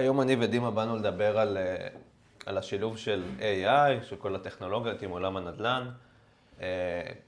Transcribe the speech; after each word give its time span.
והיום 0.00 0.20
אני 0.20 0.36
ודימה 0.40 0.70
באנו 0.70 0.96
לדבר 0.96 1.38
על, 1.38 1.56
אה, 1.56 1.88
על 2.46 2.58
השילוב 2.58 2.98
של 2.98 3.22
AI, 3.38 4.04
של 4.04 4.16
כל 4.16 4.34
הטכנולוגיות 4.34 5.02
עם 5.02 5.10
עולם 5.10 5.36
הנדל"ן. 5.36 5.90
אה, 6.60 6.66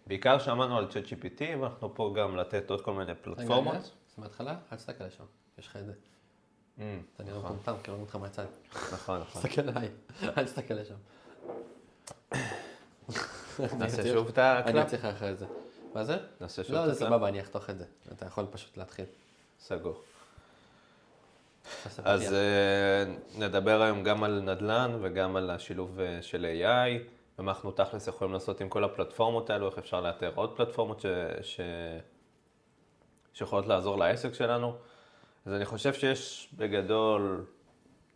בעיקר 0.07 0.39
שמענו 0.39 0.79
על 0.79 0.87
ChatGPT, 0.91 1.43
ואנחנו 1.61 1.95
פה 1.95 2.15
גם 2.17 2.37
לתת 2.37 2.71
עוד 2.71 2.81
כל 2.81 2.95
מיני 2.95 3.15
פלטפורמות. 3.15 3.75
רגע, 3.75 3.83
אז 3.83 3.91
מההתחלה, 4.19 4.57
אל 4.73 4.77
תסתכל 4.77 5.05
לשם, 5.05 5.25
יש 5.59 5.67
לך 5.67 5.77
את 5.77 5.87
זה. 5.87 5.93
Mm, 5.93 6.81
אתה 7.15 7.23
נראה 7.23 7.39
נכון, 7.39 7.57
מטומטם, 7.57 7.83
כי 7.83 7.91
רואים 7.91 8.05
אותך 8.05 8.17
מהצד. 8.17 8.45
נכון, 8.93 9.21
נכון. 9.21 9.43
תסתכל 9.43 9.69
עליי, 9.69 9.89
אל 10.23 10.45
תסתכל 10.45 10.75
לשם. 10.75 10.95
נעשה 13.79 14.03
אני 14.03 14.11
שוב 14.13 14.29
את 14.29 14.39
אני 14.39 14.59
ה 14.59 14.63
clap? 14.63 14.85
אוציא 14.85 14.99
לך 14.99 15.05
אחרי 15.05 15.35
זה. 15.35 15.47
מה 15.95 16.05
זה? 16.05 16.17
נעשה 16.41 16.65
שוב 16.65 16.73
לא, 16.75 16.81
את 16.81 16.87
זה 16.87 16.93
ה 16.93 16.95
clap? 16.95 17.09
סבבה, 17.09 17.29
אני 17.29 17.41
אחתוך 17.41 17.71
את 17.71 17.79
זה. 17.79 17.85
אתה 18.13 18.27
יכול 18.27 18.47
פשוט 18.51 18.77
להתחיל. 18.77 19.05
סגור. 19.61 20.03
אז. 22.05 22.33
אה, 22.33 23.05
נדבר 23.39 23.83
היום 23.83 24.03
גם 24.03 24.25
על 24.25 24.41
נדל"ן 24.41 24.99
וגם 25.01 25.37
על 25.37 25.51
השילוב 25.51 26.01
אה, 26.01 26.23
של 26.23 26.47
AI, 26.61 27.13
ומה 27.39 27.53
אנחנו 27.53 27.71
תכלס 27.71 28.09
יכולים 28.09 28.33
לעשות 28.33 28.61
עם 28.61 28.69
כל 28.69 28.85
הפלטפורמות 28.85 29.51
האלו, 29.51 29.69
איך 29.69 29.79
אפשר 29.79 30.01
לאתר 30.01 30.33
עוד 30.35 30.57
פלטפורמות 30.57 31.01
ש... 31.01 31.07
ש... 31.43 31.61
שיכולות 33.33 33.67
לעזור 33.67 33.99
לעסק 33.99 34.35
שלנו. 34.35 34.75
אז 35.47 35.53
אני 35.53 35.65
חושב 35.65 35.95
שיש 35.95 36.49
בגדול 36.57 37.45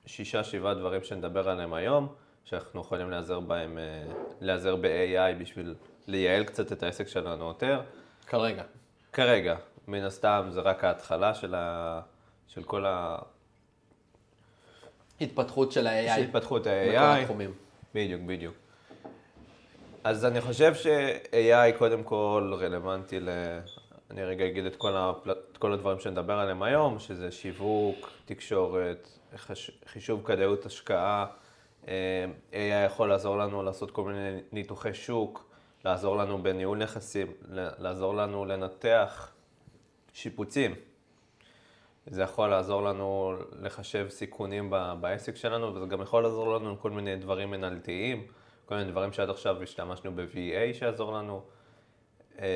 שישה, 0.06 0.44
שבעה 0.44 0.74
דברים 0.74 1.04
שנדבר 1.04 1.48
עליהם 1.48 1.74
היום, 1.74 2.14
שאנחנו 2.44 2.80
יכולים 2.80 3.10
להיעזר 3.10 3.40
בהם, 3.40 3.78
אה, 3.78 4.12
להיעזר 4.40 4.76
ב-AI 4.76 5.40
בשביל 5.40 5.74
לייעל 6.06 6.44
קצת 6.44 6.72
את 6.72 6.82
העסק 6.82 7.08
שלנו 7.08 7.44
יותר. 7.44 7.82
כרגע. 8.26 8.62
כרגע, 9.12 9.56
מן 9.88 10.04
הסתם 10.04 10.46
זה 10.50 10.60
רק 10.60 10.84
ההתחלה 10.84 11.34
של, 11.34 11.54
ה... 11.54 12.00
של 12.46 12.62
כל 12.62 12.86
ה... 12.86 13.18
התפתחות 15.20 15.72
של 15.72 15.86
ה-AI. 15.86 16.16
של 16.16 16.22
התפתחות 16.22 16.62
בכל 16.62 16.70
ה-AI. 16.70 17.20
התחומים. 17.20 17.52
בדיוק, 17.94 18.22
בדיוק. 18.26 18.54
אז 20.04 20.24
אני 20.24 20.40
חושב 20.40 20.74
ש-AI 20.74 21.78
קודם 21.78 22.02
כל 22.02 22.52
רלוונטי 22.60 23.20
ל... 23.20 23.28
אני 24.10 24.24
רגע 24.24 24.46
אגיד 24.46 24.64
את 24.66 24.76
כל, 24.76 24.96
הפל... 24.96 25.30
את 25.52 25.56
כל 25.56 25.72
הדברים 25.72 25.98
שנדבר 25.98 26.32
עליהם 26.32 26.62
היום, 26.62 26.98
שזה 26.98 27.30
שיווק, 27.30 28.10
תקשורת, 28.24 29.08
חש... 29.36 29.70
חישוב 29.86 30.22
כדאיות 30.24 30.66
השקעה. 30.66 31.26
אה, 31.88 32.24
AI 32.52 32.86
יכול 32.86 33.08
לעזור 33.08 33.38
לנו 33.38 33.62
לעשות 33.62 33.90
כל 33.90 34.04
מיני 34.04 34.40
ניתוחי 34.52 34.94
שוק, 34.94 35.50
לעזור 35.84 36.16
לנו 36.16 36.42
בניהול 36.42 36.78
נכסים, 36.78 37.26
לעזור 37.78 38.16
לנו 38.16 38.44
לנתח 38.44 39.32
שיפוצים. 40.12 40.74
זה 42.10 42.22
יכול 42.22 42.48
לעזור 42.48 42.82
לנו 42.82 43.36
לחשב 43.62 44.06
סיכונים 44.08 44.72
בעסק 45.00 45.36
שלנו, 45.36 45.74
וזה 45.74 45.86
גם 45.86 46.02
יכול 46.02 46.22
לעזור 46.22 46.54
לנו 46.54 46.70
עם 46.70 46.76
כל 46.76 46.90
מיני 46.90 47.16
דברים 47.16 47.50
מנהלתיים, 47.50 48.26
כל 48.66 48.74
מיני 48.74 48.90
דברים 48.90 49.12
שעד 49.12 49.30
עכשיו 49.30 49.62
השתמשנו 49.62 50.12
ב-VA 50.14 50.74
שיעזור 50.74 51.12
לנו. 51.12 51.42
אה, 52.38 52.46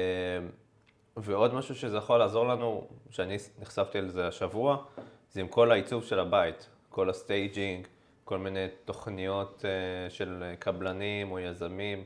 ועוד 1.16 1.54
משהו 1.54 1.74
שזה 1.74 1.96
יכול 1.96 2.18
לעזור 2.18 2.48
לנו, 2.48 2.88
שאני 3.10 3.36
נחשפתי 3.58 3.98
על 3.98 4.08
זה 4.08 4.28
השבוע, 4.28 4.84
זה 5.32 5.40
עם 5.40 5.48
כל 5.48 5.72
העיצוב 5.72 6.04
של 6.04 6.18
הבית, 6.18 6.68
כל 6.88 7.10
ה 7.10 7.19
staging, 7.19 7.86
כל 8.24 8.38
מיני 8.38 8.66
תוכניות 8.84 9.64
אה, 9.64 10.10
של 10.10 10.54
קבלנים 10.58 11.32
או 11.32 11.38
יזמים, 11.38 12.04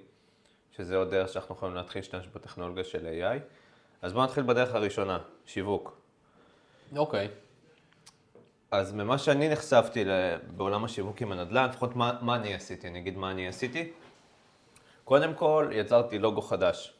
שזה 0.76 0.96
עוד 0.96 1.10
דרך 1.10 1.28
שאנחנו 1.28 1.54
יכולים 1.54 1.74
להתחיל 1.74 2.00
להשתמש 2.00 2.26
בטכנולוגיה 2.26 2.84
של 2.84 3.06
AI. 3.06 3.38
אז 4.02 4.12
בואו 4.12 4.24
נתחיל 4.24 4.44
בדרך 4.44 4.74
הראשונה, 4.74 5.18
שיווק. 5.46 6.03
אוקיי. 6.96 7.28
אז 8.70 8.92
ממה 8.92 9.18
שאני 9.18 9.48
נחשפתי 9.48 10.04
בעולם 10.56 10.84
השיווק 10.84 11.22
עם 11.22 11.32
הנדל"ן, 11.32 11.68
לפחות 11.70 11.96
מה, 11.96 12.18
מה 12.20 12.36
אני 12.36 12.54
עשיתי, 12.54 12.88
אני 12.88 12.98
אגיד 12.98 13.18
מה 13.18 13.30
אני 13.30 13.48
עשיתי. 13.48 13.92
קודם 15.04 15.34
כל, 15.34 15.70
יצרתי 15.72 16.18
לוגו 16.18 16.42
חדש. 16.42 16.94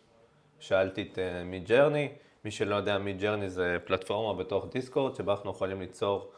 שאלתי 0.61 1.09
את 1.13 1.19
uh, 1.19 1.45
Midjourney, 1.45 2.13
מי 2.45 2.51
שלא 2.51 2.75
יודע, 2.75 2.99
מידג'רני 2.99 3.51
זה 3.51 3.77
פלטפורמה 3.85 4.43
בתוך 4.43 4.67
דיסקורד, 4.73 5.15
שבה 5.15 5.33
אנחנו 5.33 5.51
יכולים 5.51 5.81
ליצור 5.81 6.31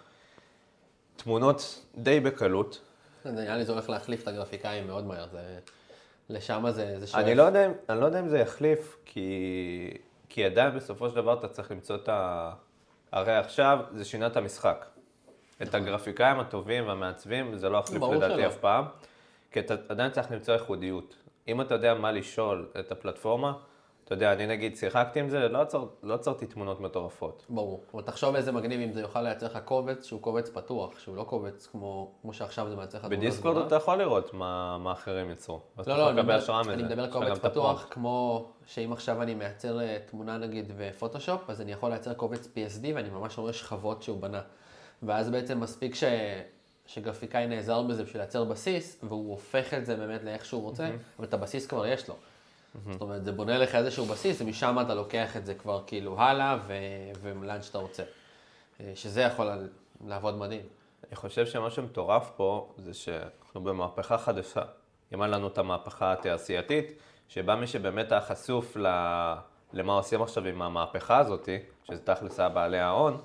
תמונות 1.16 1.84
די 1.96 2.20
בקלות. 2.20 2.80
זה 3.24 3.30
נראה 3.30 3.56
לי 3.56 3.64
זה 3.64 3.72
הולך 3.72 3.90
להחליף 3.90 4.22
את 4.22 4.28
הגרפיקאים 4.28 4.86
מאוד 4.86 5.06
מהר. 5.06 5.26
זה... 5.32 5.58
לשם 6.30 6.64
זה, 6.70 7.00
זה 7.00 7.06
שואף. 7.06 7.22
אני 7.22 7.34
לא, 7.34 7.42
יודע, 7.42 7.68
אני 7.88 8.00
לא 8.00 8.06
יודע 8.06 8.20
אם 8.20 8.28
זה 8.28 8.38
יחליף, 8.38 8.96
כי, 9.04 9.98
כי 10.28 10.44
עדיין 10.44 10.74
בסופו 10.76 11.08
של 11.08 11.16
דבר 11.16 11.38
אתה 11.38 11.48
צריך 11.48 11.70
למצוא 11.70 11.96
את 11.96 12.08
ה... 12.08 12.52
הרי 13.12 13.36
עכשיו 13.36 13.78
זה 13.92 14.04
שינה 14.04 14.26
את 14.26 14.36
המשחק. 14.36 14.86
את 15.62 15.74
הגרפיקאים 15.74 16.40
הטובים 16.40 16.88
והמעצבים, 16.88 17.56
זה 17.56 17.68
לא 17.68 17.78
יחליף 17.78 18.00
ברור 18.00 18.14
לדעתי. 18.14 18.46
אף 18.46 18.56
פעם, 18.56 18.84
כי 19.50 19.60
אתה 19.60 19.74
עדיין 19.88 20.10
צריך 20.10 20.30
למצוא 20.30 20.54
ייחודיות. 20.54 21.16
אם 21.48 21.60
אתה 21.60 21.74
יודע 21.74 21.94
מה 21.94 22.12
לשאול 22.12 22.68
את 22.80 22.92
הפלטפורמה, 22.92 23.52
אתה 24.06 24.14
יודע, 24.14 24.32
אני 24.32 24.46
נגיד 24.46 24.76
שיחקתי 24.76 25.20
עם 25.20 25.28
זה, 25.28 25.48
לא 25.48 25.60
לא 26.02 26.14
עצרתי 26.14 26.46
תמונות 26.46 26.80
מטורפות. 26.80 27.46
ברור. 27.48 27.82
אבל 27.94 28.02
תחשוב 28.02 28.34
איזה 28.34 28.52
מגניב 28.52 28.80
אם 28.80 28.92
זה 28.92 29.00
יוכל 29.00 29.22
לייצר 29.22 29.46
לך 29.46 29.58
קובץ 29.64 30.06
שהוא 30.06 30.20
קובץ 30.20 30.48
פתוח, 30.48 30.98
שהוא 30.98 31.16
לא 31.16 31.24
קובץ 31.24 31.66
כמו, 31.66 32.12
כמו 32.22 32.32
שעכשיו 32.32 32.68
זה 32.68 32.76
מייצר 32.76 32.98
לך 32.98 33.04
תמונה 33.04 33.20
בדיסקורד. 33.20 33.66
אתה 33.66 33.74
יכול 33.74 33.98
לראות 33.98 34.34
מה, 34.34 34.78
מה 34.78 34.92
אחרים 34.92 35.30
יצרו. 35.30 35.60
לא, 35.86 35.98
לא, 35.98 36.10
אני 36.10 36.22
מדבר. 36.22 36.62
אני 36.72 36.82
מדבר 36.82 37.10
קובץ. 37.10 37.38
פתוח, 37.38 37.86
כמו 37.90 38.48
שאם 38.66 38.92
עכשיו 38.92 39.22
אני 39.22 39.34
מייצר 39.34 39.80
אה, 39.80 39.98
תמונה 40.06 40.38
נגיד 40.38 40.72
בפוטושופ, 40.76 41.50
אז 41.50 41.60
אני 41.60 41.72
יכול 41.72 41.90
לייצר 41.90 42.14
קובץ 42.14 42.46
PSD 42.46 42.84
ואני 42.94 43.10
ממש 43.10 43.38
רואה 43.38 43.52
שכבות 43.52 44.02
שהוא 44.02 44.20
בנה. 44.20 44.40
ואז 45.02 45.30
בעצם 45.30 45.60
מספיק 45.60 45.94
ש... 45.94 46.04
שגרפיקאי 46.86 47.46
נעזר 47.46 47.82
בזה 47.82 48.04
בשביל 48.04 48.22
לייצר 48.22 48.44
בסיס, 48.44 48.98
והוא 49.02 49.30
הופך 49.30 49.74
את 49.74 49.86
זה 49.86 49.96
באמת 49.96 50.24
לאיך 50.24 50.44
שהוא 50.44 50.62
רוצה, 50.62 50.90
אבל 51.18 51.26
את 51.26 51.34
הבסיס 51.34 51.66
כבר 51.66 51.86
יש 51.86 52.08
לו. 52.08 52.14
זאת 52.92 53.00
אומרת, 53.00 53.24
זה 53.24 53.32
בונה 53.32 53.58
לך 53.58 53.74
איזשהו 53.74 54.04
בסיס, 54.04 54.40
ומשם 54.40 54.76
אתה 54.80 54.94
לוקח 54.94 55.36
את 55.36 55.46
זה 55.46 55.54
כבר 55.54 55.82
כאילו 55.86 56.20
הלאה, 56.20 56.58
ו... 56.66 56.72
ולאן 57.22 57.62
שאתה 57.62 57.78
רוצה. 57.78 58.02
אה, 58.80 58.92
שזה 58.94 59.20
יכול 59.22 59.46
לעבוד 60.06 60.38
מדהים. 60.38 60.62
אני 61.08 61.16
חושב 61.16 61.46
שמה 61.46 61.70
שמטורף 61.70 62.30
פה 62.36 62.74
זה 62.78 62.94
שאנחנו 62.94 63.60
במהפכה 63.60 64.18
חדשה. 64.18 64.62
אם 65.14 65.22
היה 65.22 65.30
לנו 65.30 65.46
את 65.46 65.58
המהפכה 65.58 66.12
התעשייתית, 66.12 66.92
שבה 67.28 67.56
מי 67.56 67.66
שבאמת 67.66 68.12
היה 68.12 68.20
חשוף 68.20 68.76
ל... 68.76 68.86
למה 69.72 69.92
עושים 69.92 70.22
עכשיו 70.22 70.46
עם 70.46 70.62
המהפכה 70.62 71.18
הזאת, 71.18 71.48
שזה 71.84 72.00
תכלס 72.04 72.40
היה 72.40 72.48
בעלי 72.48 72.78
ההון, 72.78 73.20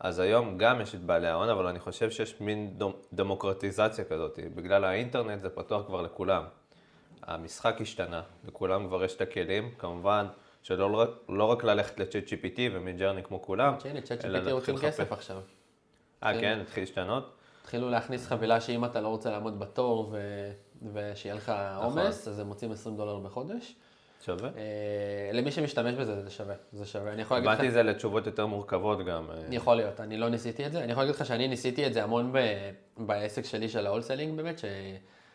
אז 0.00 0.18
היום 0.18 0.58
גם 0.58 0.80
יש 0.80 0.94
את 0.94 1.00
בעלי 1.00 1.28
ההון, 1.28 1.48
אבל 1.48 1.66
אני 1.66 1.80
חושב 1.80 2.10
שיש 2.10 2.40
מין 2.40 2.78
דמוקרטיזציה 3.12 4.04
כזאת. 4.04 4.38
בגלל 4.54 4.84
האינטרנט 4.84 5.40
זה 5.40 5.50
פתוח 5.50 5.86
כבר 5.86 6.02
לכולם. 6.02 6.42
המשחק 7.22 7.80
השתנה, 7.80 8.22
לכולם 8.44 8.86
כבר 8.86 9.04
יש 9.04 9.14
את 9.16 9.20
הכלים, 9.20 9.70
כמובן 9.78 10.26
שלא 10.62 11.06
לא 11.28 11.44
רק 11.44 11.64
ללכת 11.64 12.00
ל-chat 12.00 12.28
GPT 12.28 12.58
ו 12.72 12.77
Midjourney 12.77 13.22
כמו 13.22 13.42
כולם, 13.42 13.74
chat 14.04 14.24
GPT 14.24 14.50
רוצים 14.50 14.76
כסף. 14.76 15.12
עכשיו. 15.12 15.40
אה, 16.22 16.40
כן, 16.40 16.58
התחיל 16.62 16.82
להשתנות? 16.82 17.32
התחילו 17.62 17.90
להכניס 17.90 18.26
חבילה 18.26 18.60
שאם 18.60 18.84
אתה 18.84 19.00
לא 19.00 19.08
רוצה 19.08 19.30
לעמוד 19.30 19.58
בתור 19.58 20.08
ו... 20.12 20.18
ושיהיה 20.92 21.34
לך 21.34 21.52
נכון. 21.76 21.98
עומס, 21.98 22.28
אז 22.28 22.38
הם 22.38 22.46
מוצאים 22.46 22.72
20 22.72 22.96
דולר 22.96 23.18
בחודש. 23.18 23.74
שווה? 24.24 24.48
אה, 24.48 25.30
למי 25.32 25.50
שמשתמש 25.50 25.94
בזה 25.94 26.22
זה 26.22 26.30
שווה, 26.30 26.54
זה 26.72 26.86
שווה. 26.86 27.12
אני 27.12 27.22
יכול 27.22 27.38
להגיד 27.38 27.50
לך, 27.50 27.64
את 27.64 27.72
זה 27.72 27.82
לתשובות 27.82 28.26
יותר 28.26 28.46
מורכבות 28.46 29.06
גם. 29.06 29.30
אה, 29.30 29.36
יכול 29.50 29.74
להיות, 29.76 30.00
אני 30.00 30.16
לא 30.16 30.28
ניסיתי 30.28 30.66
את 30.66 30.72
זה. 30.72 30.84
אני 30.84 30.92
יכול 30.92 31.02
להגיד 31.02 31.14
לך 31.14 31.26
שאני 31.26 31.48
ניסיתי 31.48 31.86
את 31.86 31.94
זה 31.94 32.04
המון 32.04 32.32
ב... 32.32 32.38
בעסק 32.96 33.44
שלי 33.44 33.68
של 33.68 33.86
ה 33.86 33.90
wholesaling 33.90 34.36
באמת, 34.36 34.58
ש... 34.58 34.64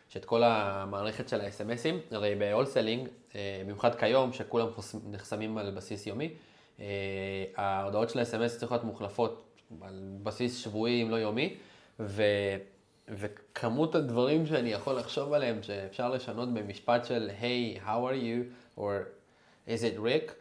שאת 0.08 0.24
כל 0.24 0.42
המערכת 0.42 1.28
של 1.28 1.40
ה-SMSים, 1.40 2.14
הרי 2.14 2.34
ב 2.34 2.40
wholesaling, 2.40 3.08
אה, 3.34 3.60
במיוחד 3.64 3.94
כיום, 3.94 4.32
שכולם 4.32 4.66
נחסמים 5.10 5.58
על 5.58 5.70
בסיס 5.70 6.06
יומי, 6.06 6.30
אה, 6.80 7.44
ההודעות 7.56 8.10
של 8.10 8.18
ה-SMS 8.18 8.48
צריכות 8.48 8.70
להיות 8.70 8.84
מוחלפות 8.84 9.44
על 9.82 10.16
בסיס 10.22 10.56
שבועי 10.56 11.02
אם 11.02 11.10
לא 11.10 11.16
יומי, 11.16 11.56
ו... 12.00 12.22
וכמות 13.08 13.94
הדברים 13.94 14.46
שאני 14.46 14.72
יכול 14.72 14.94
לחשוב 14.94 15.32
עליהם 15.32 15.62
שאפשר 15.62 16.10
לשנות 16.10 16.54
במשפט 16.54 17.04
של 17.04 17.30
היי, 17.40 17.78
hey, 17.78 17.86
how 17.86 17.86
are 17.86 18.22
you, 18.22 18.78
or 18.78 18.90
is 19.66 19.80
it 19.80 19.98
Rick, 19.98 20.32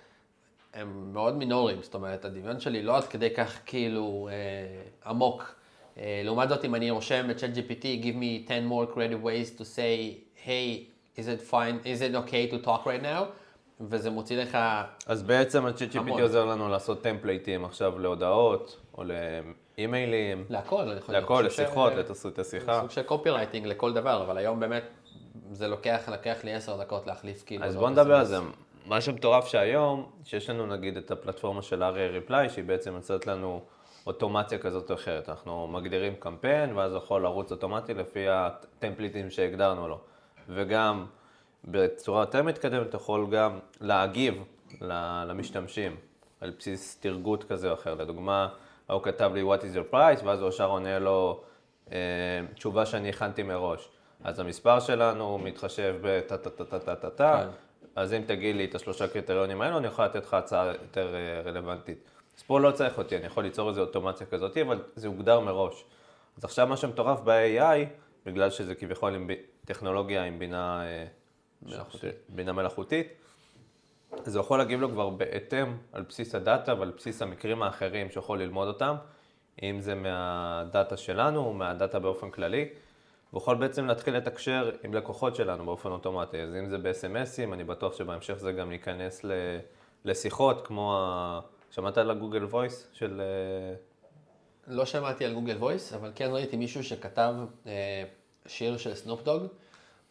הם 0.74 1.14
מאוד 1.14 1.38
מינוריים, 1.38 1.84
זאת 1.84 1.94
אומרת, 1.94 2.26
הדמיון 2.26 2.60
שלי 2.60 2.84
לא 2.84 2.98
עד 2.98 3.04
כדי 3.04 3.30
כך 3.36 3.60
כאילו 3.66 4.30
אה, 4.32 5.10
עמוק. 5.10 5.56
אה, 6.00 6.22
לעומת 6.24 6.50
זאת, 6.50 6.66
אם 6.66 6.76
אני 6.76 6.92
רושם 6.92 7.30
את 7.32 7.38
ChatGPT, 7.40 7.84
give 8.04 8.16
me 8.16 8.48
10 8.48 8.70
more 8.70 8.96
creative 8.96 9.24
ways 9.26 9.60
to 9.60 9.64
say, 9.64 10.18
hey, 10.46 10.84
is 11.20 11.26
it 11.28 11.52
fine, 11.52 11.86
is 11.86 12.02
it 12.02 12.16
okay 12.16 12.52
to 12.54 12.66
talk 12.66 12.84
right 12.86 13.04
now, 13.04 13.24
וזה 13.82 14.10
מוציא 14.10 14.38
לך, 14.42 14.58
אז 15.08 15.24
בעצם 15.24 15.66
ה-ChatGPT. 15.66 16.22
עוזר 16.22 16.46
לנו 16.46 16.70
לעשות 16.70 17.02
טמפלייטים 17.04 17.66
עכשיו 17.66 18.00
להודעות, 18.00 18.78
או 18.98 19.04
לאימיילים, 19.78 20.46
להכל, 20.50 20.90
אני 20.90 21.02
חושב. 21.02 21.14
להכל, 21.14 21.44
לשיחות, 21.48 21.94
ש- 21.94 21.96
לתסריט 21.96 22.40
השיחה. 22.40 22.80
סוג 22.82 22.92
של 22.92 23.04
קופי 23.04 23.30
רייטינג 23.30 23.68
לכל 23.68 23.94
דבר, 23.94 24.24
אבל 24.24 24.38
היום 24.38 24.60
באמת, 24.60 24.84
זה 25.52 25.68
לוקח, 25.68 26.10
לקח 26.14 26.38
לי 26.44 26.54
10 26.54 26.78
דקות 26.82 27.08
להחליף 27.08 27.44
כאילו. 27.46 27.66
אז 27.66 27.76
הודעות 27.76 27.94
בוא 27.96 28.04
נדבר 28.04 28.16
על. 28.16 28.26
זה. 28.26 28.38
מה 28.86 29.02
שמטורף 29.02 29.48
שהיום, 29.48 30.10
שיש 30.24 30.50
לנו 30.50 30.66
נגיד 30.66 30.98
את 30.98 31.12
הפלטפורמה 31.12 31.62
של 31.62 31.84
אריה 31.84 32.08
ריפליי, 32.08 32.50
שהיא 32.50 32.66
בעצם 32.66 32.94
יוצרת 32.96 33.28
לנו 33.28 33.62
אוטומציה 34.08 34.58
כזאת 34.58 34.90
או 34.90 34.96
אחרת. 34.96 35.30
אנחנו 35.30 35.68
מגדירים 35.68 36.16
קמפיין, 36.16 36.78
ואז 36.78 36.92
הוא 36.92 36.98
יכול 36.98 37.24
לרוץ 37.24 37.52
אוטומטי 37.52 37.94
לפי 37.94 38.26
הטמפליטים 38.30 39.30
שהגדרנו 39.30 39.88
לו. 39.88 40.00
וגם 40.50 41.06
בצורה 41.66 42.22
יותר 42.22 42.44
מתקדמת, 42.44 42.88
אתה 42.88 42.98
יכול 42.98 43.28
גם 43.32 43.60
להגיב 43.82 44.44
למשתמשים 45.28 45.96
על 46.42 46.52
בסיס 46.60 47.00
תרגות 47.00 47.44
כזה 47.44 47.70
או 47.70 47.74
אחר. 47.74 47.94
לדוגמה, 47.94 48.48
הוא 48.90 49.04
כתב 49.04 49.32
לי 49.34 49.42
what 49.42 49.62
is 49.62 49.78
your 49.78 49.94
price, 49.94 50.26
ואז 50.26 50.42
הוא 50.42 50.50
ישר 50.50 50.70
עונה 50.70 51.00
לו 51.00 51.44
אה, 51.92 51.98
תשובה 52.56 52.86
שאני 52.86 53.10
הכנתי 53.10 53.44
מראש. 53.44 53.90
אז 54.24 54.40
המספר 54.40 54.80
שלנו 54.80 55.38
מתחשב 55.38 55.96
בטה-טה-טה-טה-טה-טה, 56.02 57.44
כן. 57.44 57.50
אז 57.96 58.14
אם 58.14 58.22
תגיד 58.28 58.56
לי 58.56 58.66
את 58.66 58.76
השלושה 58.76 59.08
קריטריונים 59.08 59.62
האלו, 59.62 59.78
אני 59.78 59.88
יכול 59.88 60.06
לתת 60.06 60.26
לך 60.26 60.34
הצעה 60.34 60.68
יותר 60.68 61.16
אה, 61.16 61.42
רלוונטית. 61.46 62.17
אז 62.38 62.44
פה 62.44 62.60
לא 62.60 62.72
צריך 62.72 62.98
אותי, 62.98 63.18
אני 63.18 63.26
יכול 63.26 63.44
ליצור 63.44 63.70
איזו 63.70 63.82
אוטומציה 63.82 64.28
כזאת, 64.28 64.58
אבל 64.58 64.84
זה 64.96 65.08
הוגדר 65.08 65.40
מראש. 65.40 65.86
אז 66.38 66.44
עכשיו 66.44 66.68
מה 66.68 66.78
שמטורף 66.78 67.20
ב-AI, 67.24 67.86
בגלל 68.26 68.50
שזה 68.50 68.76
כביכול 68.76 69.16
עם 69.16 69.30
טכנולוגיה 69.66 70.24
עם 70.24 70.40
בינה 70.40 70.84
אה, 70.86 71.06
מלאכותית, 71.62 72.16
בינה 72.30 72.54
מלאכותית, 72.54 73.08
זה 74.24 74.40
יכול 74.40 74.58
להגיב 74.58 74.82
לו 74.82 74.90
כבר 74.90 75.10
בהתאם 75.10 75.78
על 75.94 76.02
בסיס 76.02 76.36
הדאטה 76.36 76.74
ועל 76.80 76.92
בסיס 76.98 77.22
המקרים 77.22 77.64
האחרים 77.64 78.10
שיכול 78.10 78.42
ללמוד 78.42 78.68
אותם, 78.68 78.96
אם 79.64 79.82
זה 79.82 79.96
מהדאטה 79.96 80.98
שלנו 80.98 81.40
או 81.40 81.54
מהדאטה 81.54 82.00
באופן 82.00 82.32
כללי. 82.32 82.70
הוא 83.32 83.42
יכול 83.42 83.56
בעצם 83.56 83.86
להתחיל 83.86 84.18
לתקשר 84.18 84.72
עם 84.84 84.94
לקוחות 84.94 85.36
שלנו 85.36 85.66
באופן 85.66 85.90
אוטומטי. 85.90 86.42
אז 86.42 86.56
אם 86.56 86.70
זה 86.70 86.78
ב-SMSים, 86.78 87.54
אני 87.54 87.64
בטוח 87.64 87.94
שבהמשך 87.94 88.34
זה 88.34 88.52
גם 88.52 88.72
ייכנס 88.72 89.26
לשיחות, 90.06 90.68
כמו 90.68 90.98
ה... 90.98 91.40
שמעת 91.72 91.98
על 91.98 92.12
הגוגל 92.12 92.46
voice 92.46 92.88
של... 92.94 93.22
אה, 93.22 93.76
לא 94.68 94.86
שמעתי 94.86 95.26
על 95.26 95.34
גוגל 95.34 95.58
voice, 95.58 95.94
אבל 95.94 96.12
כן 96.16 96.30
ראיתי 96.32 96.58
מישהו 96.58 96.84
שכתב 96.84 97.34
אה, 97.68 98.04
שיר 98.46 98.78
של 98.78 98.96
סנופ 98.96 99.24
דוג, 99.24 99.44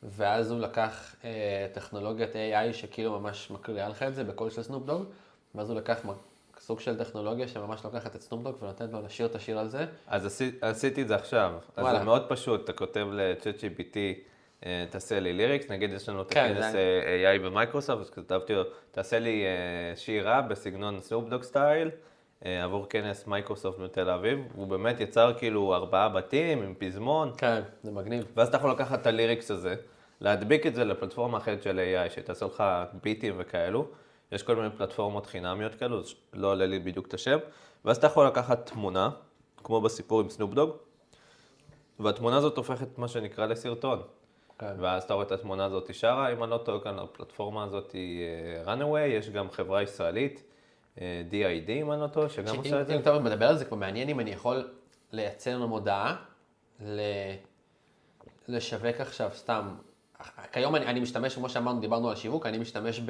ואז 0.03 0.51
הוא 0.51 0.61
לקח 0.61 1.15
אה, 1.25 1.67
טכנולוגיית 1.73 2.31
AI 2.33 2.73
שכאילו 2.73 3.21
ממש 3.21 3.51
מקריאה 3.51 3.89
לך 3.89 4.03
את 4.03 4.15
זה 4.15 4.25
בקול 4.25 4.51
של 4.51 4.63
סנופ 4.63 4.87
דוג, 4.87 5.05
ואז 5.55 5.71
הוא 5.71 5.79
לקח 5.79 6.01
סוג 6.61 6.81
של 6.81 6.99
טכנולוגיה 6.99 7.49
שממש 7.49 7.85
לוקחת 7.85 8.17
את 8.17 8.23
סנופדוג 8.23 8.57
ונותנת 8.63 8.93
לו 8.93 9.03
לשיר 9.03 9.27
את 9.27 9.35
השיר 9.35 9.59
על 9.59 9.69
זה. 9.69 9.87
אז 10.07 10.27
עשי, 10.27 10.51
עשיתי 10.61 11.03
את 11.03 11.09
זה 11.09 11.15
עכשיו. 11.15 11.53
וואלה. 11.79 11.91
אז 11.91 11.99
זה 11.99 12.05
מאוד 12.05 12.29
פשוט, 12.29 12.65
אתה 12.65 12.73
כותב 12.73 13.07
ל-ChatGPT, 13.13 13.97
תעשה 14.91 15.21
לי 15.21 15.33
lyrics, 15.33 15.71
נגיד 15.71 15.93
יש 15.93 16.09
לנו 16.09 16.23
את 16.23 16.31
כן, 16.31 16.53
הכנס. 16.53 16.75
אה, 16.75 17.37
AI 17.37 17.43
במייקרוסופט, 17.43 18.01
אז 18.01 18.11
כתבתי 18.11 18.55
לו, 18.55 18.63
תעשה 18.91 19.19
לי 19.19 19.45
אה, 19.45 19.97
שיר 19.97 20.29
רע 20.29 20.41
בסגנון 20.41 21.01
סנופדוג 21.01 21.43
style. 21.43 21.91
עבור 22.45 22.87
כנס 22.89 23.27
מייקרוסופט 23.27 23.79
בתל 23.79 24.11
אביב, 24.11 24.39
הוא 24.55 24.67
באמת 24.67 25.01
יצר 25.01 25.33
כאילו 25.39 25.75
ארבעה 25.75 26.09
בתים 26.09 26.63
עם 26.63 26.75
פזמון. 26.79 27.33
כן, 27.39 27.63
זה 27.83 27.91
מגניב. 27.93 28.25
ואז 28.37 28.49
אתה 28.49 28.57
יכול 28.57 28.71
לקחת 28.71 29.01
את 29.01 29.07
ה 29.07 29.13
lyrics 29.13 29.51
הזה, 29.51 29.75
להדביק 30.21 30.67
את 30.67 30.75
זה 30.75 30.85
לפלטפורמה 30.85 31.39
אחרת 31.39 31.63
של 31.63 31.81
AI, 31.81 32.11
שתעשה 32.11 32.47
לך 32.47 32.65
ביטים 33.03 33.35
וכאלו, 33.39 33.87
יש 34.33 34.43
כל 34.43 34.57
מיני 34.57 34.71
פלטפורמות 34.71 35.27
חינמיות 35.27 35.75
כאלו, 35.75 36.01
לא 36.33 36.51
עולה 36.51 36.67
לי 36.67 36.79
בדיוק 36.79 37.07
את 37.07 37.15
השם, 37.15 37.39
ואז 37.85 37.97
אתה 37.97 38.07
יכול 38.07 38.27
לקחת 38.27 38.71
תמונה, 38.71 39.11
כמו 39.65 39.81
בסיפור 39.81 40.21
עם 40.21 40.29
סנופדוג, 40.29 40.71
והתמונה 42.01 42.37
הזאת 42.37 42.57
הופכת 42.57 42.99
מה 42.99 43.09
שנקרא 43.09 43.47
לסרטון. 43.47 44.03
כן. 44.59 44.75
ואז 44.79 45.03
אתה 45.03 45.15
רואה 45.15 45.27
את 45.27 45.33
התמונה 45.33 45.65
הזאת 45.65 45.95
שרה, 45.95 46.33
אם 46.33 46.43
אני 46.43 46.51
לא 46.51 46.59
טועה 46.59 46.81
כאן, 46.81 46.99
הפלטפורמה 46.99 47.65
הזאת 47.65 47.93
היא 47.93 48.23
אה, 48.67 48.75
runaway, 48.75 48.99
יש 48.99 49.31
גם 49.31 49.51
חברה 49.51 49.83
ישראלית, 49.83 50.43
אה, 51.01 51.23
DID 51.31 51.71
אם 51.71 51.93
אני 51.93 52.01
לא 52.01 52.07
טועה, 52.07 52.29
שגם 52.29 52.57
עושה 52.57 52.81
את 52.81 52.87
זה. 52.87 52.95
אם 52.95 53.01
אתה 53.01 53.19
מדבר 53.19 53.49
על 53.49 53.57
זה, 53.57 53.65
כבר 53.65 53.77
מעניין 53.77 54.09
אם 54.09 54.21
אני 54.21 54.31
יכול 54.31 54.69
לייצר 55.13 55.67
מודעה, 55.67 56.17
לשווק 58.49 59.01
עכשיו 59.01 59.31
סתם 59.35 59.75
כיום 60.53 60.77
אני, 60.77 60.87
אני 60.87 61.01
משתמש, 61.01 61.35
כמו 61.35 61.49
שאמרנו, 61.49 61.81
דיברנו 61.81 62.09
על 62.09 62.17
שיווק, 62.17 62.47
אני 62.47 62.59
משתמש 62.59 63.01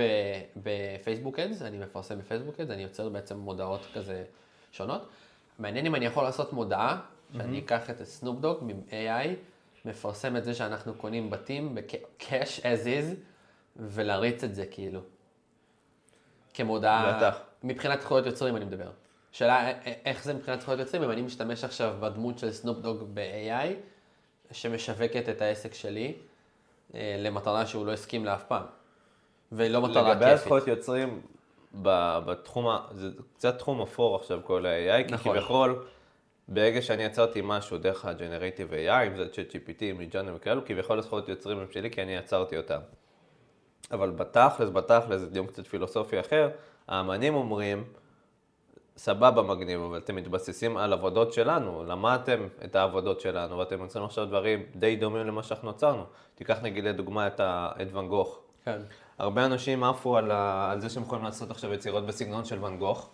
בפייסבוק 0.56 1.38
אדס, 1.38 1.62
אני 1.62 1.78
מפרסם 1.78 2.18
בפייסבוק 2.18 2.60
אדס, 2.60 2.70
אני 2.70 2.82
יוצר 2.82 3.08
בעצם 3.08 3.38
מודעות 3.38 3.80
כזה 3.94 4.24
שונות. 4.72 5.08
מעניין 5.58 5.86
אם 5.86 5.94
אני 5.94 6.04
יכול 6.04 6.24
לעשות 6.24 6.52
מודעה, 6.52 7.00
שאני 7.36 7.58
אקח 7.58 7.90
את 7.90 8.00
הסנופ 8.00 8.40
דוג 8.40 8.64
מ-AI, 8.64 9.28
מפרסם 9.86 10.36
את 10.36 10.44
זה 10.44 10.54
שאנחנו 10.54 10.94
קונים 10.94 11.30
בתים 11.30 11.74
ב-cash 11.74 12.60
as 12.60 12.84
is, 12.84 13.14
ולהריץ 13.76 14.44
את 14.44 14.54
זה 14.54 14.66
כאילו. 14.66 15.00
כמודעה, 16.54 17.16
בטח. 17.16 17.38
מבחינת 17.62 18.00
זכויות 18.00 18.26
יוצרים 18.26 18.56
אני 18.56 18.64
מדבר. 18.64 18.90
שאלה 19.32 19.70
איך 20.04 20.24
זה 20.24 20.34
מבחינת 20.34 20.60
זכויות 20.60 20.80
יוצרים, 20.80 21.02
אם 21.02 21.10
אני 21.10 21.22
משתמש 21.22 21.64
עכשיו 21.64 21.94
בדמות 22.00 22.38
של 22.38 22.52
סנופ 22.52 22.78
דוג 22.78 23.04
ב-AI, 23.14 23.66
שמשווקת 24.52 25.28
את 25.28 25.42
העסק 25.42 25.74
שלי. 25.74 26.14
אה, 26.94 27.16
למטרה 27.18 27.66
שהוא 27.66 27.86
לא 27.86 27.92
הסכים 27.92 28.24
לה 28.24 28.34
אף 28.34 28.44
פעם. 28.44 28.62
ולא 29.52 29.82
מטרה 29.82 30.04
כיפית. 30.04 30.16
לגבי 30.16 30.30
הזכויות 30.30 30.68
יוצרים, 30.68 31.22
בתחום, 31.82 32.66
זה 32.90 33.08
קצת 33.34 33.58
תחום 33.58 33.82
אפור 33.82 34.16
עכשיו 34.16 34.40
כל 34.44 34.66
ה-AI, 34.66 35.12
נכון. 35.12 35.32
כי 35.32 35.38
כביכול, 35.38 35.86
ברגע 36.48 36.82
שאני 36.82 37.04
יצרתי 37.04 37.40
משהו 37.44 37.78
דרך 37.78 38.04
ה-Generative 38.04 38.70
AI, 38.72 39.06
אם 39.06 39.16
זה 39.16 39.26
ChatGPT, 39.32 39.98
מג'אנר 39.98 40.32
וכאלו, 40.36 40.64
כביכול 40.64 40.98
הזכויות 40.98 41.28
יוצרים 41.28 41.58
הם 41.58 41.66
שלי 41.70 41.90
כי 41.90 42.02
אני 42.02 42.16
יצרתי 42.16 42.56
אותם. 42.56 42.80
אבל 43.92 44.10
בתכלס, 44.10 44.70
בתכלס, 44.70 45.20
זה 45.20 45.26
דיון 45.26 45.46
קצת 45.46 45.66
פילוסופי 45.66 46.20
אחר, 46.20 46.50
האמנים 46.88 47.34
אומרים, 47.34 47.84
סבבה 48.96 49.42
מגניב, 49.42 49.80
אבל 49.80 49.98
אתם 49.98 50.16
מתבססים 50.16 50.76
על 50.76 50.92
עבודות 50.92 51.32
שלנו, 51.32 51.84
למדתם 51.84 52.46
את 52.64 52.76
העבודות 52.76 53.20
שלנו, 53.20 53.58
ואתם 53.58 53.80
יוצרים 53.82 54.04
עכשיו 54.04 54.26
דברים 54.26 54.62
די 54.76 54.96
דומים 54.96 55.26
למה 55.26 55.42
שאנחנו 55.42 55.70
יצרנו. 55.70 56.04
תיקח 56.34 56.58
נגיד 56.62 56.84
לדוגמה 56.84 57.26
את, 57.26 57.40
ה... 57.40 57.70
את 57.82 57.92
ואן 57.92 58.08
גוך. 58.08 58.40
כן. 58.64 58.80
הרבה 59.18 59.44
אנשים 59.46 59.84
עפו 59.84 60.16
על, 60.16 60.30
ה... 60.30 60.70
על 60.72 60.80
זה 60.80 60.88
שהם 60.88 61.02
יכולים 61.02 61.24
לעשות 61.24 61.50
עכשיו 61.50 61.72
יצירות 61.74 62.06
בסגנון 62.06 62.44
של 62.44 62.64
ואן 62.64 62.78
גוך, 62.78 63.10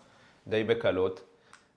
די 0.47 0.65
בקלות. 0.65 1.32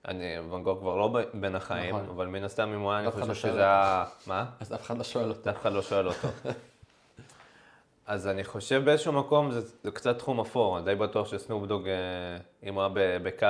אני, 0.06 0.38
ואן 0.50 0.62
גוך 0.62 0.78
כבר 0.78 0.96
לא 0.96 1.18
בין 1.34 1.54
החיים, 1.54 1.96
נכון. 1.96 2.08
אבל 2.08 2.26
מן 2.26 2.44
הסתם 2.44 2.72
אם 2.74 2.80
הוא 2.80 2.92
היה, 2.92 3.00
אני 3.00 3.10
חושב 3.10 3.28
לא 3.28 3.34
שזה 3.34 3.60
היה... 3.60 4.04
מה? 4.26 4.44
אז 4.60 4.74
אף 4.74 4.82
אחד 4.82 4.98
לא 4.98 5.04
שואל 5.04 5.28
אותו. 5.28 5.50
אף 5.50 5.56
אחד 5.60 5.72
לא 5.72 5.82
שואל 5.82 6.08
אותו. 6.08 6.28
אז 8.06 8.28
אני 8.28 8.44
חושב 8.44 8.84
באיזשהו 8.84 9.12
מקום 9.12 9.50
זה, 9.50 9.60
זה 9.82 9.90
קצת 9.90 10.18
תחום 10.18 10.40
אפור, 10.40 10.78
אני 10.78 10.84
די 10.84 10.94
בטוח 10.94 11.28
שסנופדוג, 11.28 11.88
אה, 11.88 11.94
אם 12.68 12.74
הוא 12.74 12.82
היה 12.82 13.18
בקו 13.18 13.46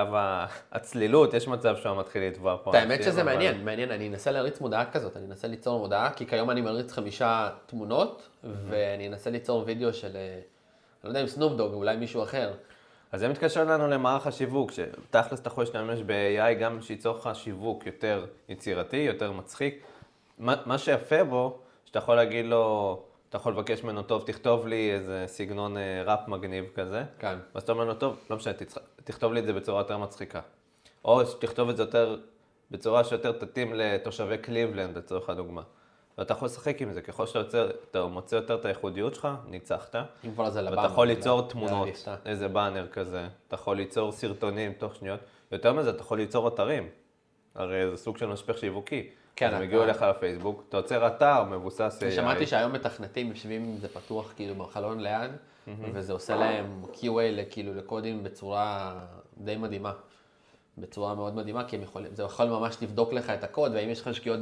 הצלילות, 0.72 1.34
יש 1.34 1.48
מצב 1.48 1.76
שהוא 1.76 1.96
מתחיל 1.96 2.22
לתבוע 2.22 2.56
פה. 2.62 2.78
האמת 2.78 3.02
שזה 3.02 3.22
אבל... 3.22 3.32
מעניין, 3.32 3.64
מעניין, 3.64 3.90
אני 3.90 4.08
אנסה 4.08 4.30
להריץ 4.30 4.60
מודעה 4.60 4.90
כזאת, 4.90 5.16
אני 5.16 5.26
אנסה 5.26 5.48
ליצור 5.48 5.78
מודעה, 5.78 6.12
כי 6.12 6.26
כיום 6.26 6.50
אני 6.50 6.60
מריץ 6.60 6.92
חמישה 6.92 7.48
תמונות, 7.66 8.28
ואני 8.68 9.08
אנסה 9.08 9.30
ליצור 9.30 9.62
וידאו 9.66 9.92
של, 9.92 10.16
אה, 10.16 10.32
אני 10.32 10.40
לא 11.04 11.08
יודע 11.08 11.20
אם 11.20 11.26
סנופדוג, 11.26 11.72
אולי 11.72 11.96
מישהו 11.96 12.22
אחר. 12.22 12.52
אז 13.12 13.20
זה 13.20 13.28
מתקשר 13.28 13.64
לנו 13.64 13.88
למערך 13.88 14.26
השיווק, 14.26 14.70
שתכלס 14.72 15.40
אתה 15.40 15.48
יכול 15.48 15.62
להשתמש 15.64 16.00
ב-AI 16.06 16.54
גם 16.60 16.82
שייצור 16.82 17.16
לך 17.16 17.30
שיווק 17.34 17.86
יותר 17.86 18.26
יצירתי, 18.48 18.96
יותר 18.96 19.32
מצחיק. 19.32 19.82
מה, 20.38 20.54
מה 20.66 20.78
שיפה 20.78 21.24
בו, 21.24 21.58
שאתה 21.84 21.98
יכול 21.98 22.14
להגיד 22.14 22.46
לו, 22.46 23.02
אתה 23.28 23.36
יכול 23.36 23.52
לבקש 23.52 23.84
ממנו, 23.84 24.02
טוב, 24.02 24.22
תכתוב 24.26 24.66
לי 24.66 24.92
איזה 24.92 25.24
סגנון 25.26 25.76
אה, 25.76 26.02
ראפ 26.06 26.28
מגניב 26.28 26.64
כזה. 26.74 27.04
כן. 27.18 27.38
ואז 27.54 27.62
אתה 27.62 27.72
אומר 27.72 27.84
לו, 27.84 27.94
טוב, 27.94 28.16
לא 28.30 28.36
משנה, 28.36 28.52
תכתוב 29.04 29.32
לי 29.32 29.40
את 29.40 29.46
זה 29.46 29.52
בצורה 29.52 29.80
יותר 29.80 29.98
מצחיקה. 29.98 30.40
או 31.04 31.26
שתכתוב 31.26 31.68
את 31.68 31.76
זה 31.76 31.82
יותר, 31.82 32.18
בצורה 32.70 33.04
שיותר 33.04 33.32
תתאים 33.32 33.74
לתושבי 33.74 34.38
קליבלנד, 34.38 34.98
לצורך 34.98 35.30
הדוגמה. 35.30 35.62
ואתה 36.18 36.32
יכול 36.32 36.46
לשחק 36.46 36.82
עם 36.82 36.92
זה, 36.92 37.02
ככל 37.02 37.26
שאתה 37.26 37.38
יוצר, 37.38 37.70
אתה 37.90 38.06
מוצא 38.06 38.36
יותר 38.36 38.54
את 38.54 38.64
הייחודיות 38.64 39.14
שלך, 39.14 39.28
ניצחת. 39.46 39.96
אם 40.24 40.32
כבר 40.32 40.50
זה 40.50 40.62
לבאנר. 40.62 40.78
ואתה 40.82 40.92
יכול 40.92 41.06
ליצור 41.06 41.48
תמונות, 41.48 41.88
איזה 42.26 42.48
באנר 42.48 42.86
כזה, 42.86 43.28
אתה 43.48 43.54
יכול 43.54 43.76
ליצור 43.76 44.12
סרטונים 44.12 44.72
תוך 44.72 44.94
שניות. 44.94 45.20
יותר 45.52 45.72
מזה, 45.72 45.90
אתה 45.90 46.00
יכול 46.00 46.18
ליצור 46.18 46.48
אתרים. 46.48 46.88
הרי 47.54 47.90
זה 47.90 47.96
סוג 47.96 48.18
של 48.18 48.26
משפך 48.26 48.58
שיווקי. 48.58 49.10
כן. 49.36 49.54
הם 49.54 49.62
הגיעו 49.62 49.82
אליך 49.82 50.02
לפייסבוק, 50.02 50.64
אתה 50.68 50.76
עוצר 50.76 51.06
אתר 51.06 51.44
מבוסס 51.44 51.98
AI. 52.02 52.10
שמעתי 52.10 52.46
שהיום 52.46 52.72
מתכנתים 52.72 53.28
יושבים 53.28 53.62
עם 53.64 53.76
זה 53.76 53.88
פתוח 53.88 54.32
כאילו 54.36 54.54
בחלון 54.54 55.00
ליד, 55.00 55.30
וזה 55.92 56.12
עושה 56.12 56.36
להם 56.36 56.82
QA 56.92 57.44
כאילו 57.50 57.74
לקודים 57.74 58.22
בצורה 58.24 58.94
די 59.38 59.56
מדהימה. 59.56 59.92
בצורה 60.78 61.14
מאוד 61.14 61.34
מדהימה, 61.34 61.64
כי 61.64 61.76
יכולים, 61.76 62.14
זה 62.14 62.22
יכול 62.22 62.46
ממש 62.46 62.76
לבדוק 62.82 63.12
לך 63.12 63.30
את 63.30 63.44
הקוד, 63.44 63.72
ואם 63.74 63.90
יש 63.90 64.00
לך 64.00 64.14
שגיאות 64.14 64.40